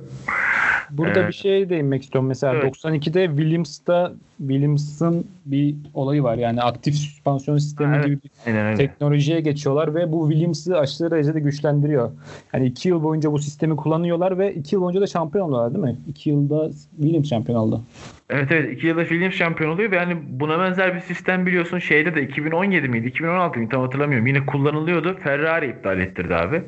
[0.92, 2.28] Burada Ee, bir şey değinmek istiyorum.
[2.28, 2.76] Mesela evet.
[2.76, 6.38] 92'de Williams'ta Williams'ın bir olayı var.
[6.38, 8.06] Yani aktif süspansiyon sistemi evet.
[8.06, 8.78] gibi bir Aynen öyle.
[8.78, 12.12] teknolojiye geçiyorlar ve bu Williams'ı aşırı derecede güçlendiriyor.
[12.54, 15.84] Yani iki yıl boyunca bu sistemi kullanıyorlar ve iki yıl boyunca da şampiyon oluyorlar değil
[15.84, 15.96] mi?
[16.08, 16.70] İki yılda
[17.02, 17.84] Williams şampiyon oldu.
[18.30, 22.16] Evet evet iki yılda Williams şampiyon oluyor ve yani buna benzer bir sistem biliyorsun şeyde
[22.16, 26.62] de 2017 miydi 2016 mıydı tam hatırlamıyorum yine kullanılıyordu Ferrari iptal ettirdi abi.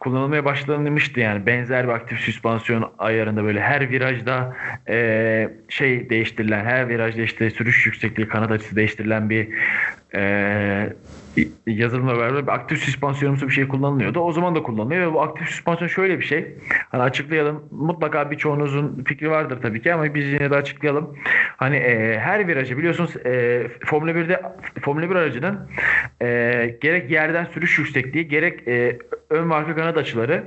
[0.00, 4.56] Kullanılmaya başlanmıştı yani benzer bir aktif süspansiyon ayarında böyle her virajda
[4.88, 9.48] e, şey değiştirilen her virajda işte sürüş yüksekliği kanat açısı değiştirilen bir
[10.14, 10.92] e,
[11.66, 14.20] yazılımla beraber aktif süspansiyonumsu bir şey kullanılıyordu.
[14.20, 16.46] O zaman da kullanılıyor ve bu aktif süspansiyon şöyle bir şey.
[16.90, 17.64] Hani açıklayalım.
[17.70, 21.18] Mutlaka birçoğunuzun fikri vardır tabii ki ama biz yine de açıklayalım.
[21.56, 24.42] Hani e, her virajı biliyorsunuz e, Formula 1'de
[24.80, 25.70] Formula 1 aracının
[26.22, 28.98] e, gerek yerden sürüş yüksekliği gerek e,
[29.30, 30.44] ön ve arka kanat açıları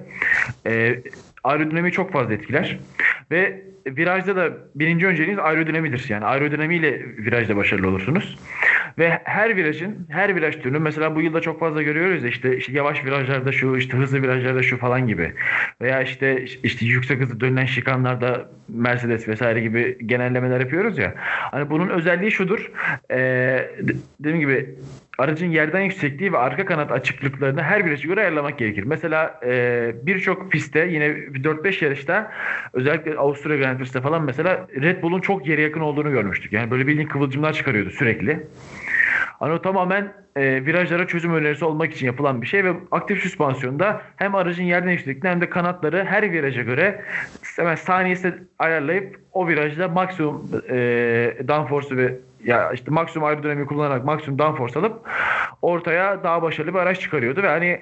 [0.68, 1.00] e,
[1.44, 2.80] aerodinamiği çok fazla etkiler.
[3.32, 6.06] Ve virajda da birinci önceliğiniz aerodinamidir.
[6.10, 8.38] Yani aerodinamiyle virajda başarılı olursunuz.
[9.00, 12.72] Ve her virajın, her viraj türünü mesela bu yılda çok fazla görüyoruz ya işte, işte
[12.72, 15.34] yavaş virajlarda şu, işte hızlı virajlarda şu falan gibi.
[15.82, 21.14] Veya işte işte yüksek hızlı dönülen şikanlarda Mercedes vesaire gibi genellemeler yapıyoruz ya.
[21.52, 22.72] Hani bunun özelliği şudur.
[23.12, 23.70] Ee,
[24.20, 24.76] dediğim gibi
[25.20, 28.84] aracın yerden yüksekliği ve arka kanat açıklıklarını her viraja göre ayarlamak gerekir.
[28.84, 32.32] Mesela e, birçok pistte yine 4-5 yarışta
[32.74, 36.54] özellikle Avusturya Grand Prix'te falan mesela Red Bull'un çok yere yakın olduğunu görmüştük.
[36.54, 38.48] Yani böyle bildiğin kıvılcımlar çıkarıyordu sürekli.
[39.40, 44.02] Hani o tamamen e, virajlara çözüm önerisi olmak için yapılan bir şey ve aktif süspansiyonda
[44.16, 47.02] hem aracın yerden yüksekliğini hem de kanatları her viraja göre
[47.56, 50.76] hemen saniyesi ayarlayıp o virajda maksimum e,
[51.48, 55.10] downforce'u ve ya işte maksimum aerodinamiği kullanarak maksimum downforce alıp
[55.62, 57.82] ortaya daha başarılı bir araç çıkarıyordu ve hani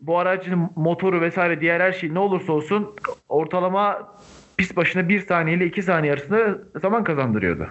[0.00, 2.94] bu aracın motoru vesaire diğer her şey ne olursa olsun
[3.28, 4.14] ortalama
[4.56, 7.68] pist başına 1 saniye ile 2 saniye arasında zaman kazandırıyordu.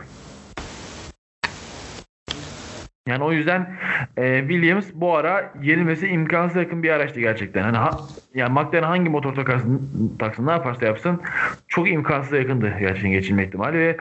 [3.07, 3.75] Yani o yüzden
[4.17, 7.63] e, Williams bu ara yenilmesi imkansız yakın bir araçtı gerçekten.
[7.63, 7.89] Hani ha,
[8.35, 11.21] yani McLaren hangi motor takarsın, taksın ne yaparsa yapsın
[11.67, 13.97] çok imkansıza yakındı gerçekten geçilme ihtimali ve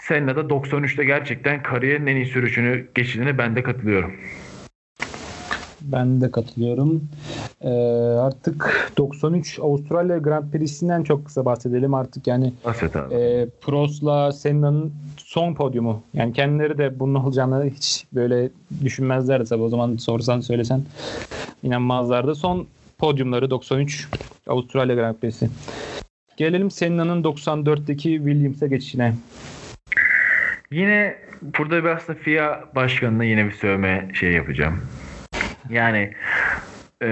[0.00, 4.16] Senna da 93'te gerçekten kariyerin en iyi sürüşünü geçirdiğine ben de katılıyorum.
[5.92, 7.08] Ben de katılıyorum.
[7.60, 7.68] Ee,
[8.20, 12.52] artık 93 Avustralya Grand Prix'sinden çok kısa bahsedelim artık yani.
[12.64, 13.14] Bahset abi.
[13.14, 16.02] E, Prost'la Senna'nın son podyumu.
[16.14, 18.50] Yani kendileri de bunun olacağını hiç böyle
[18.84, 19.62] düşünmezlerdi tabii.
[19.62, 20.82] O zaman sorsan söylesen
[21.62, 22.34] inanmazlardı.
[22.34, 22.66] Son
[22.98, 24.08] podyumları 93
[24.46, 25.50] Avustralya Grand Prix'si.
[26.36, 29.14] Gelelim Senna'nın 94'teki Williams'e geçişine.
[30.70, 34.80] Yine burada bir aslında FIA başkanına yine bir sövme şey yapacağım.
[35.70, 36.12] Yani
[37.02, 37.08] e,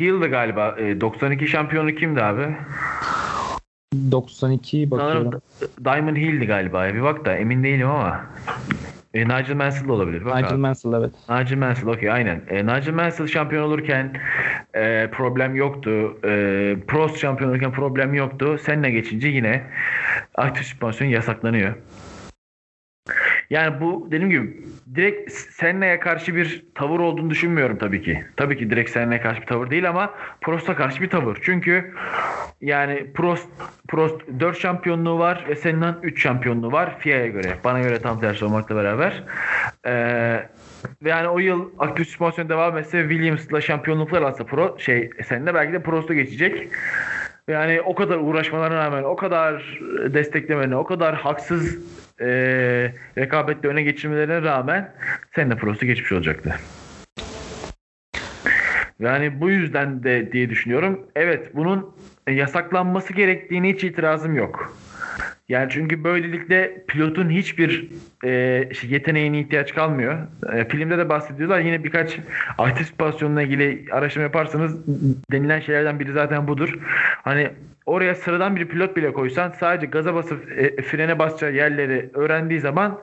[0.00, 0.76] Hill'di galiba.
[0.78, 2.56] E, 92 şampiyonu kimdi abi?
[4.10, 5.40] 92 bakıyorum.
[5.84, 6.94] Diamond Hill'di galiba.
[6.94, 8.26] Bir bak da emin değilim ama.
[9.14, 10.24] E, Nigel Mansell olabilir.
[10.24, 10.58] Bak Nigel abi.
[10.60, 11.10] Mansell evet.
[11.28, 12.42] Nigel Mansell okey aynen.
[12.50, 14.16] E, Nigel Mansell şampiyon olurken
[14.74, 16.16] e, problem yoktu.
[16.24, 18.58] E, Prost şampiyon olurken problem yoktu.
[18.62, 19.62] Senna geçince yine
[20.34, 21.74] aktif süspansiyon yasaklanıyor.
[23.50, 28.24] Yani bu dediğim gibi direkt Senna'ya karşı bir tavır olduğunu düşünmüyorum tabii ki.
[28.36, 31.38] Tabii ki direkt Senna'ya karşı bir tavır değil ama Prost'a karşı bir tavır.
[31.42, 31.94] Çünkü
[32.60, 33.48] yani Prost
[33.88, 37.48] Prost 4 şampiyonluğu var ve Senna'nın 3 şampiyonluğu var FIA'ya göre.
[37.64, 39.22] Bana göre tam tersi olmakla beraber.
[39.86, 40.48] Ee,
[41.02, 45.72] ve yani o yıl aktif süspansiyon devam etse Williams'la şampiyonluklar alsa Pro şey Senna belki
[45.72, 46.68] de Prost'a geçecek.
[47.48, 49.80] Yani o kadar uğraşmalarına rağmen, o kadar
[50.14, 51.78] desteklemelerine, o kadar haksız
[52.20, 52.26] e,
[53.18, 54.92] rekabette öne geçirmelerine rağmen
[55.34, 56.54] Senna Prost'u geçmiş olacaktı.
[59.00, 61.06] Yani bu yüzden de diye düşünüyorum.
[61.16, 61.96] Evet bunun
[62.28, 64.76] yasaklanması gerektiğine hiç itirazım yok.
[65.48, 67.90] Yani çünkü böylelikle pilotun hiçbir
[68.24, 70.18] e, şey, yeteneğine ihtiyaç kalmıyor.
[70.52, 71.60] E, filmde de bahsediyorlar.
[71.60, 72.18] Yine birkaç
[72.58, 74.86] aktif süspansiyonla ilgili araştırma yaparsanız
[75.32, 76.78] denilen şeylerden biri zaten budur.
[77.22, 77.50] Hani
[77.86, 83.00] oraya sıradan bir pilot bile koysan sadece gaza basıp e, frene basacağı yerleri öğrendiği zaman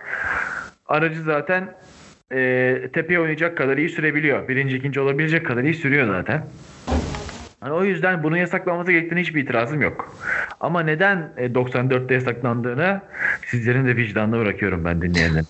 [0.86, 1.74] aracı zaten
[2.34, 4.48] e, tepeye oynayacak kadar iyi sürebiliyor.
[4.48, 6.44] Birinci, ikinci olabilecek kadar iyi sürüyor zaten.
[7.60, 10.15] Hani o yüzden bunun yasaklanması gerektiğine hiçbir itirazım yok.
[10.60, 13.02] Ama neden e, 94'te yasaklandığını
[13.48, 15.48] sizlerin de vicdanına bırakıyorum ben dinleyenlerin.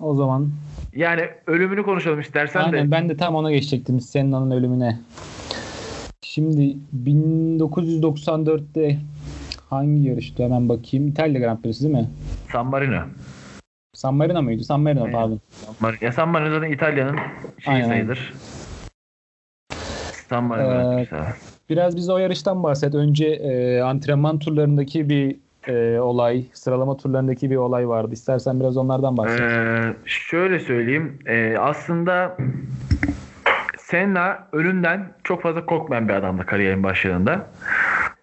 [0.00, 0.50] O zaman
[0.94, 2.90] Yani ölümünü konuşalım istersen Aynen de.
[2.90, 4.98] ben de tam ona geçecektim Senna'nın ölümüne.
[6.34, 8.98] Şimdi 1994'te
[9.70, 11.08] hangi yarıştı hemen bakayım.
[11.08, 12.10] İtalya Grand Prix'si değil mi?
[12.52, 13.00] San Marino.
[13.94, 14.64] San Marino muydu?
[14.64, 15.12] San Marino Aynen.
[15.12, 15.40] pardon.
[15.50, 16.04] San Marino.
[16.04, 17.16] Ya San Marino zaten İtalya'nın
[17.58, 17.88] şeyi Aynen.
[17.88, 18.34] sayılır.
[20.28, 21.00] San Marino.
[21.00, 21.06] Ee.
[21.70, 22.94] Biraz bize o yarıştan bahset.
[22.94, 25.36] Önce e, antrenman turlarındaki bir
[25.68, 28.12] e, olay, sıralama turlarındaki bir olay vardı.
[28.12, 29.40] İstersen biraz onlardan bahset.
[29.40, 31.18] Ee, şöyle söyleyeyim.
[31.26, 32.36] Ee, aslında
[33.92, 37.46] Senna ölümden çok fazla korkmayan bir adamdı kariyerin başlarında.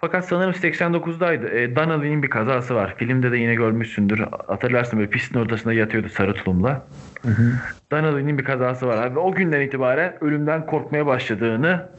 [0.02, 1.50] Fakat sanırım 89'daydı.
[1.50, 2.96] Ee, Donnelly'nin bir kazası var.
[2.98, 4.20] Filmde de yine görmüşsündür.
[4.48, 6.88] Hatırlarsın böyle pistin ortasında yatıyordu sarı tulumla.
[7.92, 9.06] Donnelly'nin bir kazası var.
[9.06, 11.90] Abi o günden itibaren ölümden korkmaya başladığını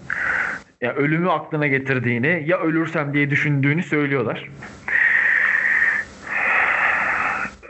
[0.81, 4.49] ya ölümü aklına getirdiğini ya ölürsem diye düşündüğünü söylüyorlar.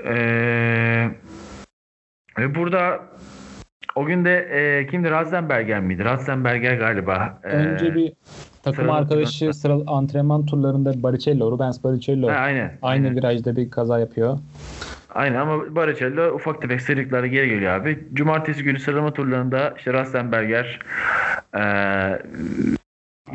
[0.05, 1.09] Ee,
[2.39, 3.01] ve burada
[3.94, 5.11] o gün de e, kimdi?
[5.11, 6.05] Ratzenberger miydi?
[6.05, 7.38] Ratzenberger galiba.
[7.44, 8.12] Ee, Önce bir
[8.62, 12.79] takım sıralama arkadaşı sıra, antrenman turlarında Baricello, Rubens Baricello ha, aynen.
[12.83, 13.16] aynı aynen.
[13.16, 14.38] virajda bir kaza yapıyor.
[15.14, 17.98] Aynen ama Baricello ufak tefek sıyrıklara geri geliyor abi.
[18.12, 20.81] Cumartesi günü sıralama turlarında işte Ratzenberger
[21.55, 21.61] e,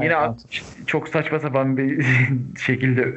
[0.02, 0.36] yine Aynen.
[0.88, 2.06] çok saçma sapan bir
[2.66, 3.14] şekilde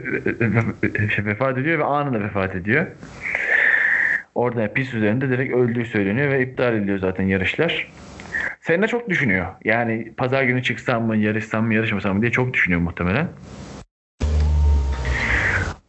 [1.17, 2.87] şey, vefat ediyor ve anında vefat ediyor.
[4.39, 7.93] Orada pist üzerinde direkt öldüğü söyleniyor ve iptal ediliyor zaten yarışlar.
[8.61, 9.47] Senna çok düşünüyor.
[9.65, 13.29] Yani pazar günü çıksam mı, yarışsam mı, yarışmasam mı diye çok düşünüyor muhtemelen.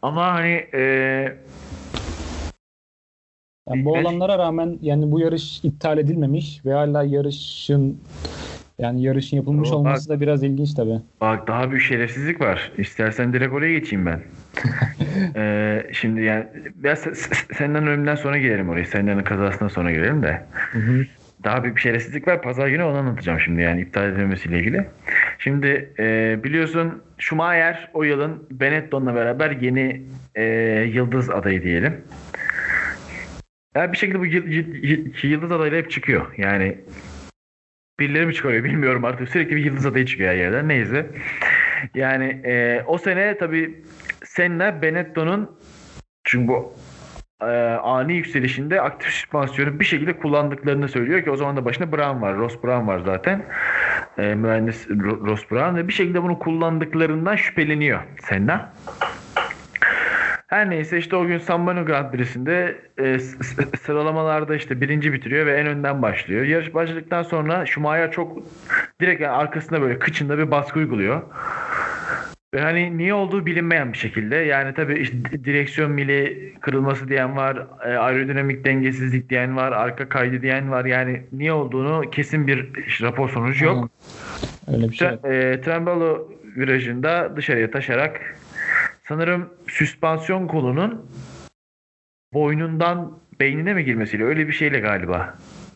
[0.02, 0.82] Ama hani e,
[3.68, 8.00] Yani bu olanlara rağmen yani bu yarış iptal edilmemiş ve hala yarışın
[8.80, 11.00] yani yarışın yapılmış Ama olması da biraz ilginç tabii.
[11.20, 12.72] Bak daha büyük şerefsizlik var.
[12.78, 14.20] İstersen direkt oraya geçeyim ben.
[15.36, 18.84] Ee, şimdi yani ben se- se- senden ölümden sonra gelelim oraya.
[18.84, 20.42] Senden kazasından sonra gelelim de.
[21.44, 22.42] Daha büyük bir şerefsizlik var.
[22.42, 24.86] Pazar günü onu anlatacağım şimdi yani iptal edilmesiyle ilgili.
[25.38, 30.02] Şimdi e, biliyorsun Schumacher o yılın Benetton'la beraber yeni
[30.34, 30.44] e,
[30.94, 32.04] yıldız adayı diyelim.
[33.76, 36.26] Yani bir şekilde bu yı- yı- yı- yıldız adayları hep çıkıyor.
[36.38, 36.78] Yani
[38.00, 39.28] birileri mi çıkarıyor bilmiyorum artık.
[39.28, 40.68] Sürekli bir yıldız adayı çıkıyor her yerden.
[40.68, 41.06] Neyse.
[41.94, 43.84] Yani e, o sene tabii
[44.24, 45.50] Senna Benetton'un
[46.24, 46.74] çünkü bu
[47.42, 47.46] e,
[47.82, 52.36] ani yükselişinde aktif süspansiyonu bir şekilde kullandıklarını söylüyor ki o zaman da başında Brown var.
[52.36, 53.42] Ross Brown var zaten.
[54.18, 58.72] E, mühendis Ro- Ross Brown ve bir şekilde bunu kullandıklarından şüpheleniyor Senna.
[60.50, 63.18] Her neyse işte o gün San Marino Grand Prix'sinde e,
[63.82, 66.44] sıralamalarda işte birinci bitiriyor ve en önden başlıyor.
[66.44, 68.38] Yarış başladıktan sonra Schumacher çok
[69.00, 71.22] direkt yani arkasında böyle kıçında bir baskı uyguluyor.
[72.54, 74.36] Ve hani niye olduğu bilinmeyen bir şekilde.
[74.36, 80.42] Yani tabii işte direksiyon mili kırılması diyen var, e, aerodinamik dengesizlik diyen var, arka kaydı
[80.42, 80.84] diyen var.
[80.84, 82.68] Yani niye olduğunu kesin bir
[83.02, 83.90] rapor sonucu yok.
[84.72, 85.08] Öyle bir şey.
[85.08, 88.20] E, Trembalo virajında dışarıya taşarak
[89.10, 91.10] sanırım süspansiyon kolunun
[92.32, 95.34] boynundan beynine mi girmesiyle öyle bir şeyle galiba.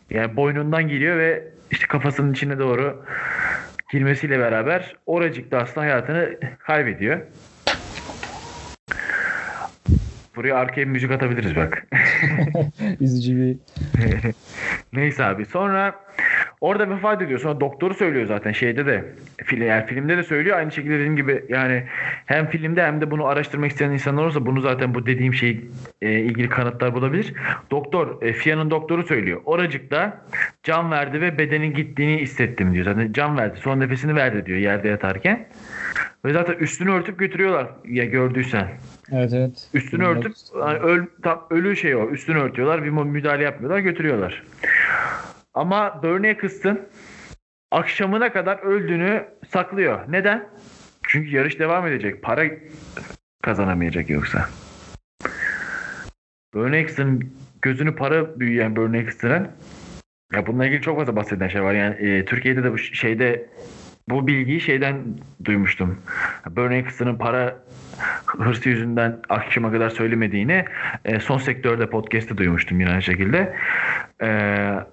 [0.09, 3.05] Yani boynundan giriyor ve işte kafasının içine doğru
[3.91, 7.21] girmesiyle beraber oracıkta aslında hayatını kaybediyor.
[10.35, 11.87] Buraya arkaya müzik atabiliriz bak.
[12.99, 13.57] Üzücü bir.
[14.93, 15.45] Neyse abi.
[15.45, 15.95] Sonra
[16.65, 17.39] orada vefat ediyor.
[17.39, 19.05] Sonra doktoru söylüyor zaten şeyde de.
[19.43, 20.57] Film, yani filmde de söylüyor.
[20.57, 21.83] Aynı şekilde dediğim gibi yani
[22.25, 25.61] hem filmde hem de bunu araştırmak isteyen insanlar olursa bunu zaten bu dediğim şey
[26.01, 27.33] e, ilgili kanıtlar bulabilir.
[27.71, 29.41] Doktor, e, FIA'nın doktoru söylüyor.
[29.45, 30.21] Oracıkta
[30.63, 32.85] can verdi ve bedenin gittiğini hissettim diyor.
[32.85, 33.59] Zaten can verdi.
[33.59, 35.47] Son nefesini verdi diyor yerde yatarken.
[36.25, 38.67] Ve zaten üstünü örtüp götürüyorlar ya gördüysen.
[39.11, 39.69] Evet evet.
[39.73, 42.09] Üstünü örtüp hani öl, tam ölü şey o.
[42.09, 42.83] Üstünü örtüyorlar.
[42.83, 43.79] Bir müdahale yapmıyorlar.
[43.79, 44.43] Götürüyorlar.
[45.55, 46.81] Ama Bernie Kıstın
[47.71, 50.11] akşamına kadar öldüğünü saklıyor.
[50.11, 50.49] Neden?
[51.03, 52.21] Çünkü yarış devam edecek.
[52.21, 52.43] Para
[53.43, 54.49] kazanamayacak yoksa.
[56.55, 59.51] Bernie Kıstın gözünü para büyüyen Bernie Kıstın'ın
[60.33, 61.73] ya bununla ilgili çok fazla bahseden şey var.
[61.73, 63.49] Yani e, Türkiye'de de bu şeyde
[64.09, 64.95] bu bilgiyi şeyden
[65.45, 65.97] duymuştum.
[66.49, 67.55] Bernie Eccleston'ın para
[68.25, 70.65] hırsı yüzünden akşama kadar söylemediğini
[71.05, 73.55] e, son sektörde podcast'te duymuştum yine aynı şekilde.
[74.21, 74.29] E,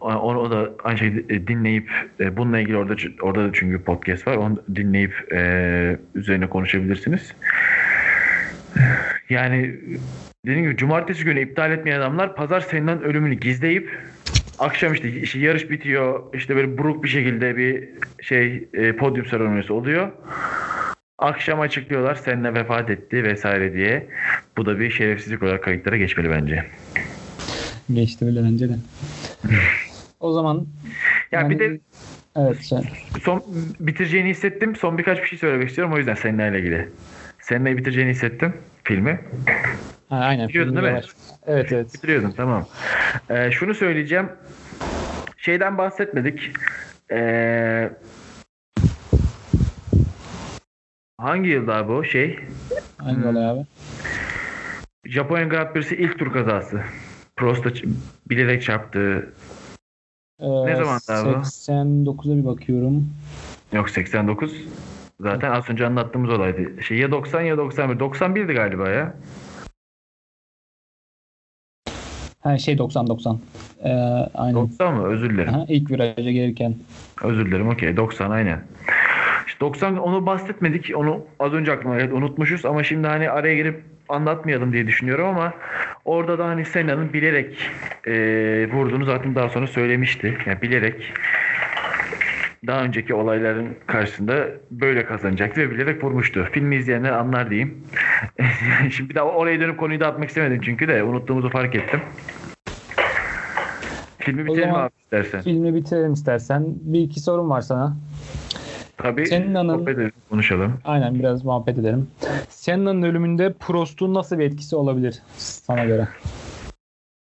[0.00, 4.36] onu, da aynı şekilde dinleyip e, bununla ilgili orada orada da çünkü podcast var.
[4.36, 7.34] Onu dinleyip e, üzerine konuşabilirsiniz.
[9.30, 9.74] Yani
[10.46, 13.98] dediğim gibi cumartesi günü iptal etmeyen adamlar pazar senin ölümünü gizleyip
[14.62, 16.34] akşam işte, işte yarış bitiyor.
[16.34, 17.88] İşte böyle buruk bir şekilde bir
[18.22, 20.12] şey e, podyum seremonisi oluyor.
[21.18, 24.06] Akşam açıklıyorlar seninle vefat etti vesaire diye.
[24.56, 26.64] Bu da bir şerefsizlik olarak kayıtlara geçmeli bence.
[27.92, 28.76] Geçti bile bence de.
[30.20, 30.56] o zaman
[31.32, 31.80] ya yani, bir de
[32.36, 32.78] evet şey.
[33.22, 33.44] son
[33.80, 34.76] bitireceğini hissettim.
[34.76, 36.88] Son birkaç bir şey söylemek istiyorum o yüzden seninle ilgili.
[37.40, 39.20] Seninle bitireceğini hissettim filmi.
[40.08, 40.48] Ha, aynen.
[40.48, 40.92] Biliyordun değil mi?
[40.94, 41.12] Var.
[41.46, 41.94] Evet evet.
[41.94, 42.66] Bitiriyordun tamam.
[43.30, 44.28] Ee, şunu söyleyeceğim.
[45.36, 46.50] Şeyden bahsetmedik.
[47.12, 47.90] Ee,
[51.18, 52.38] hangi yılda bu şey?
[52.98, 53.60] Hangi olay abi?
[55.04, 56.80] Japonya Grand Prix'si ilk tur kazası.
[57.36, 57.70] Prost'a
[58.30, 59.32] bilerek çarptı.
[60.40, 61.28] Ee, ne zaman abi?
[61.28, 63.06] 89'a bir bakıyorum.
[63.72, 64.54] Yok 89.
[65.22, 66.82] Zaten az önce anlattığımız olaydı.
[66.82, 68.00] Şey ya 90 ya 91.
[68.00, 69.14] 91'di galiba ya.
[72.40, 73.40] Ha şey 90 90.
[73.84, 73.88] Ee,
[74.34, 74.54] aynen.
[74.54, 75.06] 90 mı?
[75.06, 75.54] Özür dilerim.
[75.54, 76.74] Aha, ilk viraja gelirken.
[77.22, 77.68] Özür dilerim.
[77.68, 77.96] Okey.
[77.96, 78.62] 90 aynen.
[79.46, 80.92] İşte 90 onu bahsetmedik.
[80.96, 82.14] Onu az önce aklıma geldi.
[82.14, 85.52] Unutmuşuz ama şimdi hani araya girip anlatmayalım diye düşünüyorum ama
[86.04, 87.70] orada da hani Senna'nın bilerek
[88.06, 88.12] e,
[88.72, 90.38] vurduğunu zaten daha sonra söylemişti.
[90.46, 91.12] Yani bilerek
[92.66, 96.48] daha önceki olayların karşısında böyle kazanacaktı ve bilerek vurmuştu.
[96.52, 97.84] Filmi izleyenler anlar diyeyim.
[98.90, 102.00] Şimdi bir daha oraya dönüp konuyu da atmak istemedim çünkü de unuttuğumuzu fark ettim.
[104.18, 105.42] Filmi bitirelim abi istersen.
[105.42, 106.64] Filmi bitirelim istersen.
[106.66, 107.96] Bir iki sorum var sana.
[108.96, 110.78] Tabii Senna'nın, sohbet edelim, konuşalım.
[110.84, 112.08] Aynen biraz muhabbet edelim.
[112.48, 116.08] Senna'nın ölümünde Prost'un nasıl bir etkisi olabilir sana göre?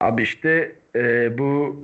[0.01, 1.77] Abi işte e, bu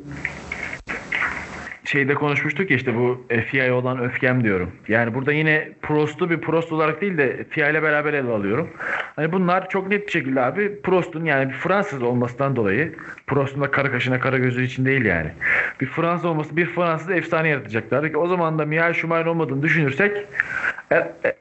[1.88, 4.72] şeyde konuşmuştuk ya işte bu FIA'ya olan öfkem diyorum.
[4.88, 8.70] Yani burada yine Prost'u bir Prost olarak değil de FIA ile beraber ele alıyorum.
[9.16, 12.94] Hani bunlar çok net bir şekilde abi Prost'un yani bir Fransız olmasından dolayı
[13.27, 15.31] Prost'un da kara kaşına kara gözü için değil yani.
[15.81, 18.14] Bir Fransız olması bir Fransız efsane yaratacaklar.
[18.14, 20.27] O zaman da Michael Schumacher olmadığını düşünürsek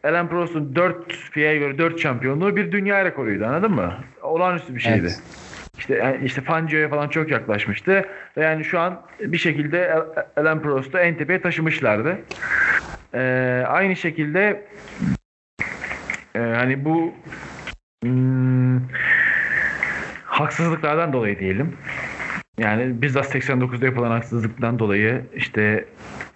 [0.04, 3.94] Alain Prost'un 4 FIA'ya göre 4 şampiyonluğu bir dünya rekoruydu anladın mı?
[4.22, 5.00] Olağanüstü bir şeydi.
[5.02, 5.47] Evet.
[5.78, 8.06] İşte yani işte Fangio'ya falan çok yaklaşmıştı.
[8.38, 9.94] Ve yani şu an bir şekilde
[10.38, 12.18] Alain Prost'u en tepeye taşımışlardı.
[13.14, 14.68] Ee, aynı şekilde
[16.36, 17.14] e, hani bu
[18.04, 18.82] hmm,
[20.26, 21.78] haksızlıklardan dolayı diyelim.
[22.58, 25.86] Yani bizzat 89'da yapılan haksızlıktan dolayı işte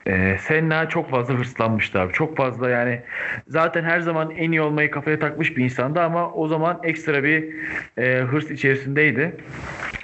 [0.07, 2.13] e, Senna çok fazla hırslanmıştı abi.
[2.13, 3.01] Çok fazla yani
[3.47, 7.45] zaten her zaman en iyi olmayı kafaya takmış bir insandı ama o zaman ekstra bir
[7.97, 9.35] e, hırs içerisindeydi.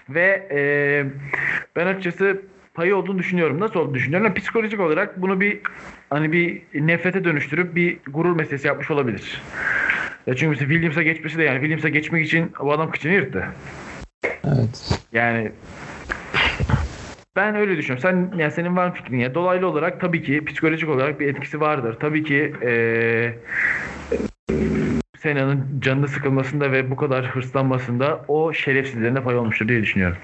[0.09, 0.59] Ve e,
[1.75, 2.41] ben açıkçası
[2.73, 3.59] payı olduğunu düşünüyorum.
[3.59, 4.27] Nasıl olduğunu düşünüyorum?
[4.27, 5.59] Yani psikolojik olarak bunu bir
[6.09, 9.41] hani bir nefrete dönüştürüp bir gurur meselesi yapmış olabilir.
[10.27, 13.45] Ya çünkü mesela Williams'a geçmesi de yani Williams'a geçmek için bu adam kıçını yırttı.
[14.23, 15.01] Evet.
[15.11, 15.51] Yani
[17.37, 18.01] ben öyle düşünüyorum.
[18.01, 19.35] Sen yani senin var mı fikrin ya?
[19.35, 21.97] Dolaylı olarak tabii ki psikolojik olarak bir etkisi vardır.
[21.99, 23.39] Tabii ki eee
[25.17, 30.17] Sena'nın canını sıkılmasında ve bu kadar hırslanmasında o şerefsizlerine pay olmuştur diye düşünüyorum.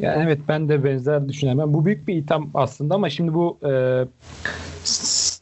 [0.00, 1.74] Yani evet ben de benzer düşünüyorum.
[1.74, 3.72] Bu büyük bir itham aslında ama şimdi bu e,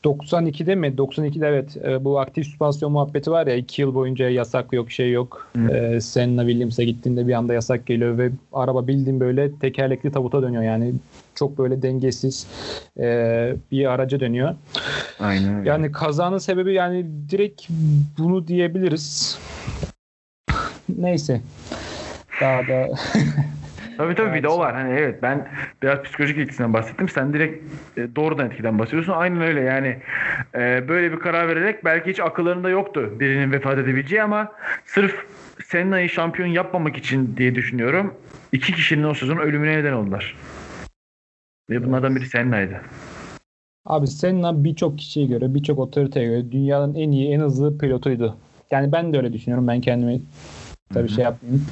[0.07, 0.86] 92'de mi?
[0.86, 5.12] 92'de evet e, bu aktif süspansiyon muhabbeti var ya 2 yıl boyunca yasak yok şey
[5.12, 5.50] yok.
[5.72, 10.62] E, Senna Williams'a gittiğinde bir anda yasak geliyor ve araba bildiğin böyle tekerlekli tabuta dönüyor
[10.62, 10.94] yani
[11.34, 12.46] çok böyle dengesiz
[12.98, 14.54] e, bir araca dönüyor.
[15.20, 15.68] Aynen öyle.
[15.68, 17.62] Yani kazanın sebebi yani direkt
[18.18, 19.38] bunu diyebiliriz.
[20.98, 21.40] Neyse.
[22.40, 22.88] Daha da
[23.97, 24.74] Tabii tabii bir de o var.
[24.74, 25.49] Hani evet ben
[25.82, 27.09] biraz psikolojik etkisinden bahsettim.
[27.09, 27.64] Sen direkt
[27.97, 29.12] e, doğrudan etkiden bahsediyorsun.
[29.12, 29.99] Aynen öyle yani
[30.55, 34.53] e, böyle bir karar vererek belki hiç akıllarında yoktu birinin vefat edebileceği ama
[34.84, 35.26] sırf
[35.64, 38.14] Senna'yı şampiyon yapmamak için diye düşünüyorum.
[38.53, 40.36] İki kişinin o sezon ölümüne neden oldular.
[41.70, 42.80] Ve bunlardan biri Senna'ydı.
[43.86, 48.36] Abi Senna birçok kişiye göre, birçok otoriteye göre dünyanın en iyi, en hızlı pilotuydu.
[48.70, 49.68] Yani ben de öyle düşünüyorum.
[49.68, 50.20] Ben kendimi
[50.94, 51.66] tabii şey yapmayayım.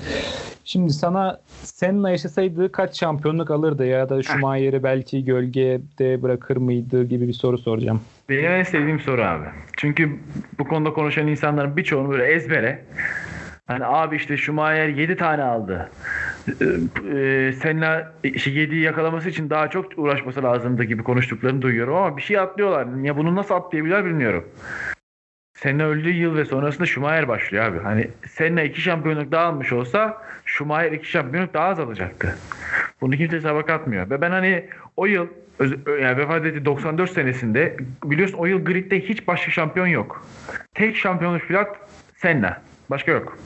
[0.64, 7.28] Şimdi sana Senna yaşasaydı kaç şampiyonluk alırdı ya da Schumacher'i belki gölgede bırakır mıydı gibi
[7.28, 8.00] bir soru soracağım.
[8.28, 9.46] Benim en sevdiğim soru abi.
[9.76, 10.18] Çünkü
[10.58, 12.84] bu konuda konuşan insanların birçoğunu böyle ezbere
[13.66, 15.90] Hani abi işte Schumacher 7 tane aldı.
[16.48, 22.22] Ee, Senna işte 7'yi yakalaması için daha çok uğraşması lazımdı gibi konuştuklarını duyuyorum ama bir
[22.22, 22.86] şey atlıyorlar.
[23.02, 24.44] Ya bunu nasıl atlayabilirler bilmiyorum.
[25.54, 27.78] Senna öldüğü yıl ve sonrasında Schumacher başlıyor abi.
[27.78, 32.38] Hani Senna 2 şampiyonluk daha almış olsa Schumacher 2 şampiyonluk daha az alacaktı.
[33.00, 34.10] Bunu kimse hesaba katmıyor.
[34.10, 34.64] Ve ben hani
[34.96, 35.26] o yıl
[35.86, 40.26] yani vefat ettiği 94 senesinde biliyorsun o yıl gridde hiç başka şampiyon yok.
[40.74, 41.68] Tek şampiyonluk pilot
[42.16, 42.62] Senna.
[42.90, 43.38] Başka yok.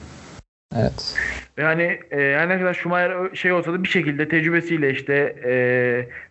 [0.75, 1.15] Evet.
[1.57, 5.53] Yani e, her ne kadar Schumacher şey olsa da bir şekilde tecrübesiyle işte e,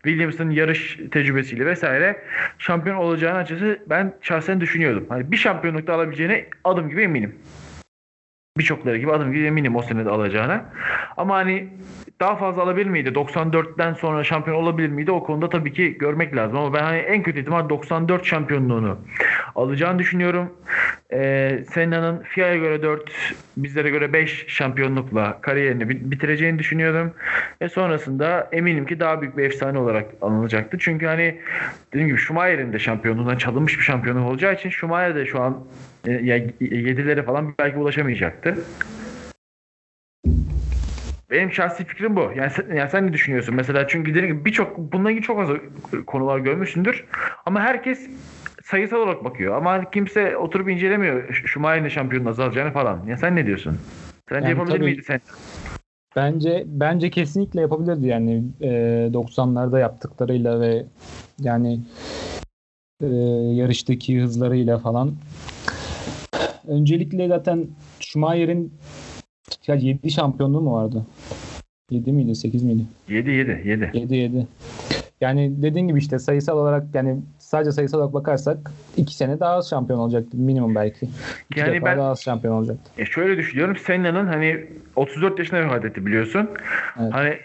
[0.05, 2.23] Williams'ın yarış tecrübesiyle vesaire
[2.59, 5.07] şampiyon olacağını açıkçası ben şahsen düşünüyordum.
[5.09, 7.39] Hani bir şampiyonlukta alabileceğine adım gibi eminim.
[8.59, 10.65] Birçokları gibi adım gibi eminim o sene de alacağına.
[11.17, 11.69] Ama hani
[12.21, 13.09] daha fazla alabilir miydi?
[13.09, 15.11] 94'ten sonra şampiyon olabilir miydi?
[15.13, 16.59] O konuda tabii ki görmek lazım.
[16.59, 18.99] Ama ben hani en kötü ihtimal 94 şampiyonluğunu
[19.55, 20.53] alacağını düşünüyorum.
[21.13, 23.13] Ee, Senna'nın FIA'ya göre 4,
[23.57, 27.13] bizlere göre 5 şampiyonlukla kariyerini bitireceğini düşünüyordum.
[27.63, 30.77] Ve sonrasında eminim ki daha büyük bir efsane olarak anılacaktı.
[30.81, 31.41] Çünkü hani
[31.93, 35.65] dediğim gibi Schumacher'in de şampiyonluğundan çalınmış bir şampiyonluk olacağı için Schumacher de şu an
[36.07, 38.59] e, ya yedilere falan belki ulaşamayacaktı.
[41.31, 42.33] Benim şahsi fikrim bu.
[42.37, 43.55] Yani sen, yani sen ne düşünüyorsun?
[43.55, 45.49] Mesela çünkü dediğim gibi birçok bununla ilgili çok az
[46.07, 47.05] konular görmüşsündür.
[47.47, 48.11] Ama herkes
[48.65, 49.57] sayısal olarak bakıyor.
[49.57, 53.07] Ama kimse oturup incelemiyor Schumacher'in şampiyonun azalacağını falan.
[53.07, 53.79] Ya sen ne diyorsun?
[54.29, 55.21] Sence yani yapabilir miydi sen?
[56.17, 58.69] Bence bence kesinlikle yapabilirdi yani e,
[59.13, 60.85] 90'larda yaptıklarıyla ve
[61.41, 61.81] yani
[63.03, 63.07] e,
[63.55, 65.15] yarıştaki hızlarıyla falan.
[66.69, 67.67] Öncelikle zaten
[68.01, 68.73] Schumacher'in
[69.69, 71.07] 7 şampiyonluğu mu vardı?
[71.91, 72.83] 7 miydi 8 miydi?
[73.09, 73.91] 7 7 7.
[73.95, 74.47] 7 7.
[75.21, 79.71] Yani dediğin gibi işte sayısal olarak yani sadece sayısal olarak bakarsak iki sene daha az
[79.71, 81.09] şampiyon olacaktı minimum belki.
[81.51, 82.91] İki yani ben daha az şampiyon olacaktı.
[82.99, 83.77] E şöyle düşünüyorum.
[83.77, 86.49] Senna'nın hani 34 yaşına vefat etti biliyorsun.
[87.01, 87.13] Evet.
[87.13, 87.37] Hani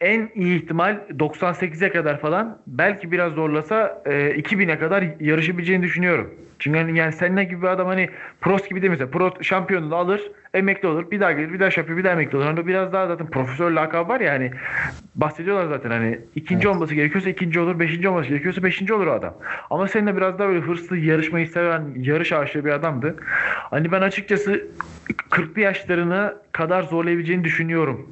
[0.00, 6.34] en iyi ihtimal 98'e kadar falan belki biraz zorlasa e, 2000'e kadar yarışabileceğini düşünüyorum.
[6.58, 9.10] Çünkü yani, yani Senna gibi bir adam hani Prost gibi değil mesela.
[9.10, 10.20] Prost şampiyonu da alır,
[10.54, 12.44] emekli olur, bir daha gelir, bir daha şampiyon, bir daha emekli olur.
[12.44, 14.50] Hani biraz daha zaten profesör lakabı var ya hani
[15.14, 16.76] bahsediyorlar zaten hani ikinci evet.
[16.76, 19.34] olması gerekiyorsa ikinci olur, beşinci olması gerekiyorsa beşinci olur o adam.
[19.70, 23.16] Ama Senna biraz daha böyle hırslı, yarışmayı seven, yarış aşığı bir adamdı.
[23.70, 24.66] Hani ben açıkçası
[25.30, 28.10] 40'lı yaşlarını kadar zorlayabileceğini düşünüyorum.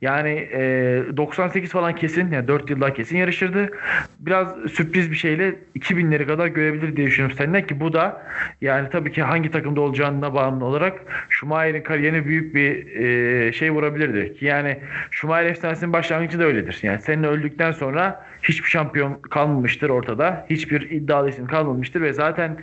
[0.00, 3.70] Yani e, 98 falan kesin yani 4 yıl kesin yarışırdı.
[4.18, 8.22] Biraz sürpriz bir şeyle 2000'leri kadar görebilir diye düşünüyorum senden ki bu da
[8.60, 14.36] yani tabii ki hangi takımda olacağına bağımlı olarak Schumacher'in kariyerine büyük bir e, şey vurabilirdi.
[14.38, 14.78] Ki yani
[15.10, 16.78] Schumacher efsanesinin başlangıcı da öyledir.
[16.82, 20.46] Yani senin öldükten sonra hiçbir şampiyon kalmamıştır ortada.
[20.50, 22.56] Hiçbir iddialı isim kalmamıştır ve zaten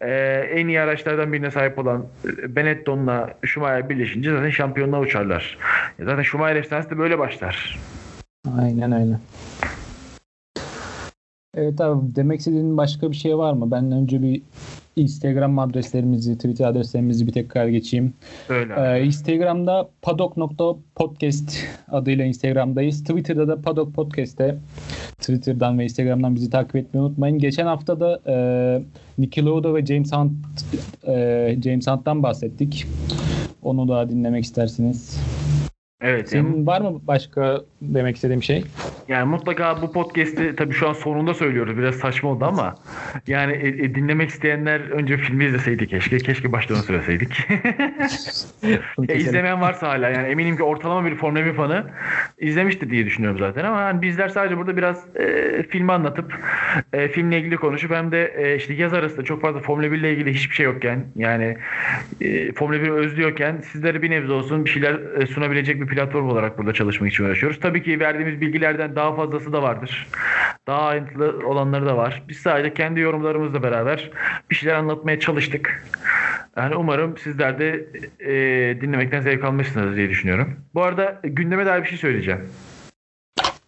[0.00, 0.10] e,
[0.52, 2.06] en iyi araçlardan birine sahip olan
[2.48, 5.58] Benetton'la Schumacher birleşince zaten şampiyonluğa uçarlar.
[5.98, 7.78] Zaten Schumacher efsanesi de böyle başlar.
[8.60, 9.18] Aynen öyle.
[11.54, 13.70] Evet abi demek istediğin başka bir şey var mı?
[13.70, 14.42] Ben önce bir
[14.96, 18.14] Instagram adreslerimizi, Twitter adreslerimizi bir tekrar geçeyim.
[18.48, 18.74] Öyle.
[18.78, 23.00] Ee, Instagram'da padok.podcast adıyla Instagram'dayız.
[23.00, 24.56] Twitter'da da padok podcast'te
[25.18, 27.38] Twitter'dan ve Instagram'dan bizi takip etmeyi unutmayın.
[27.38, 28.36] Geçen hafta da e,
[29.18, 30.32] Niki Lauda ve James Hunt
[31.06, 32.86] e, James Hunt'tan bahsettik.
[33.62, 35.20] Onu da dinlemek istersiniz.
[36.00, 36.28] Evet.
[36.28, 38.64] Senin yani, var mı başka demek istediğim şey?
[39.08, 41.78] Yani mutlaka bu podcast'i tabii şu an sonunda söylüyoruz.
[41.78, 42.74] Biraz saçma oldu ama
[43.26, 46.18] yani e, e, dinlemek isteyenler önce filmi izleseydi keşke.
[46.18, 47.30] Keşke baştan söyleseydik.
[48.00, 48.80] Keselim.
[49.08, 51.86] izlemeyen varsa hala yani eminim ki ortalama bir Formula 1 fanı
[52.38, 56.34] izlemiştir diye düşünüyorum zaten ama yani bizler sadece burada biraz e, filmi anlatıp
[56.92, 60.12] e, filmle ilgili konuşup hem de e, işte yaz arasında çok fazla Formula 1 ile
[60.12, 61.56] ilgili hiçbir şey yokken yani
[62.20, 66.58] e, Formula 1'i özlüyorken sizlere bir nebze olsun bir şeyler e, sunabilecek bir platform olarak
[66.58, 67.60] burada çalışmak için uğraşıyoruz.
[67.60, 70.08] Tabii ki verdiğimiz bilgilerden daha fazlası da vardır.
[70.66, 72.22] Daha ayrıntılı olanları da var.
[72.28, 74.10] Biz sadece kendi yorumlarımızla beraber
[74.50, 75.84] bir şeyler anlatmaya çalıştık.
[76.56, 77.86] Yani umarım sizler de
[78.20, 80.56] e, dinlemekten zevk almışsınız diye düşünüyorum.
[80.74, 82.40] Bu arada gündeme dair bir şey söyleyeceğim.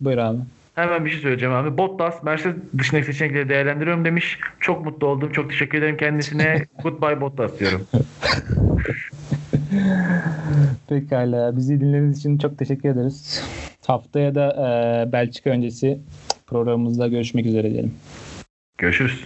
[0.01, 0.39] Buyur abi.
[0.75, 1.79] Hemen bir şey söyleyeceğim abi.
[1.79, 4.39] Bottas Mercedes dışındaki seçenekleri değerlendiriyorum demiş.
[4.61, 5.33] Çok mutlu oldum.
[5.33, 6.67] Çok teşekkür ederim kendisine.
[6.83, 7.87] Goodbye Bottas diyorum.
[10.89, 11.57] Pekala.
[11.57, 13.43] Bizi dinlediğiniz için çok teşekkür ederiz.
[13.89, 16.01] Haftaya da e, Belçika öncesi
[16.47, 17.95] programımızda görüşmek üzere diyelim.
[18.79, 19.25] Görüşürüz.